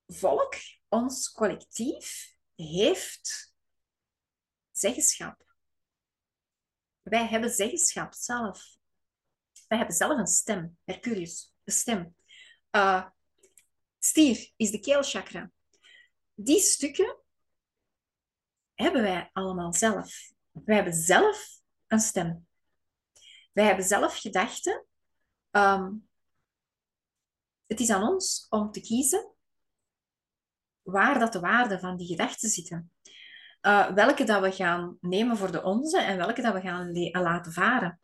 [0.07, 0.55] volk,
[0.89, 3.55] ons collectief, heeft
[4.71, 5.52] zeggenschap.
[7.03, 8.77] Wij hebben zeggenschap zelf.
[9.69, 12.17] Wij hebben zelf een stem, Mercurius, een stem.
[12.71, 13.07] Uh,
[13.99, 15.51] stier is de keelchakra.
[16.35, 17.17] Die stukken
[18.75, 20.31] hebben wij allemaal zelf.
[20.51, 22.47] Wij hebben zelf een stem.
[23.53, 24.87] Wij hebben zelf gedachten.
[25.51, 26.09] Um,
[27.67, 29.33] het is aan ons om te kiezen
[30.83, 32.93] waar dat de waarden van die gedachten zitten.
[33.63, 36.93] Uh, welke dat we gaan nemen voor de onze en welke dat we gaan
[37.23, 37.99] laten varen.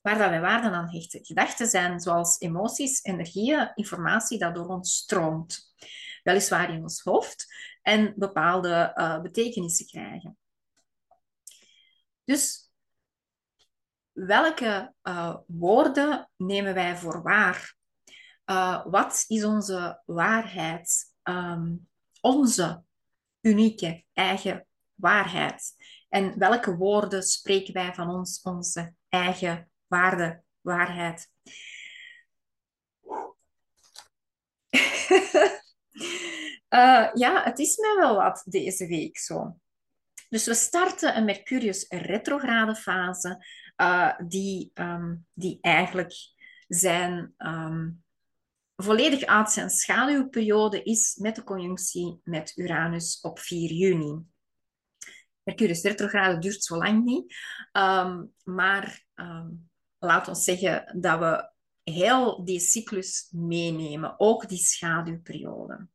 [0.00, 1.24] Waar dat wij waarden aan hechten.
[1.24, 5.74] Gedachten zijn zoals emoties, energieën, informatie dat door ons stroomt.
[6.22, 10.38] Weliswaar in ons hoofd en bepaalde uh, betekenissen krijgen.
[12.24, 12.70] Dus
[14.12, 17.76] welke uh, woorden nemen wij voor waar?
[18.84, 21.14] Wat is onze waarheid?
[21.22, 21.88] Um,
[22.20, 22.86] onze
[23.48, 25.74] unieke eigen waarheid.
[26.08, 31.30] En welke woorden spreken wij van ons, onze eigen waarde, waarheid?
[36.68, 39.56] uh, ja, het is mij wel wat deze week zo.
[40.28, 43.46] Dus we starten een Mercurius retrograde fase,
[43.76, 46.12] uh, die, um, die eigenlijk
[46.68, 48.02] zijn um,
[48.82, 54.24] volledig uit zijn schaduwperiode is met de conjunctie met Uranus op 4 juni.
[55.42, 57.34] Mercurius retrograde duurt zo lang niet,
[57.72, 61.50] um, maar um, laat ons zeggen dat we
[61.92, 65.88] heel die cyclus meenemen, ook die schaduwperiode.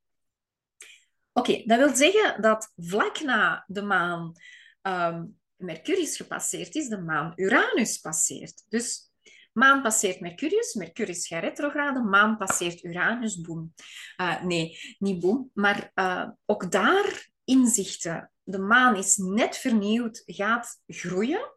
[1.34, 4.34] Oké, dat wil zeggen dat vlak na de maan
[4.82, 8.66] um, Mercurius gepasseerd is, de maan Uranus passeert.
[8.70, 9.13] Dus
[9.54, 13.74] Maan passeert Mercurius, Mercurius gaat retrograde, maan passeert Uranus, boem.
[14.22, 18.32] Uh, nee, niet boem, maar uh, ook daar inzichten.
[18.44, 21.52] De maan is net vernieuwd, gaat groeien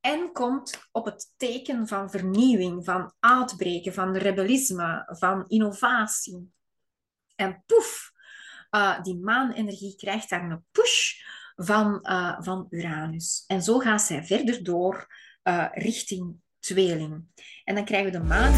[0.00, 6.52] en komt op het teken van vernieuwing, van uitbreken, van rebellisme, van innovatie.
[7.34, 8.12] En poef,
[8.70, 11.12] uh, die maanenergie krijgt daar een push
[11.56, 11.98] van,
[12.38, 13.44] van Uranus.
[13.46, 15.06] En zo gaat zij verder door
[15.72, 17.24] richting tweeling.
[17.64, 18.54] En dan krijgen we de maan.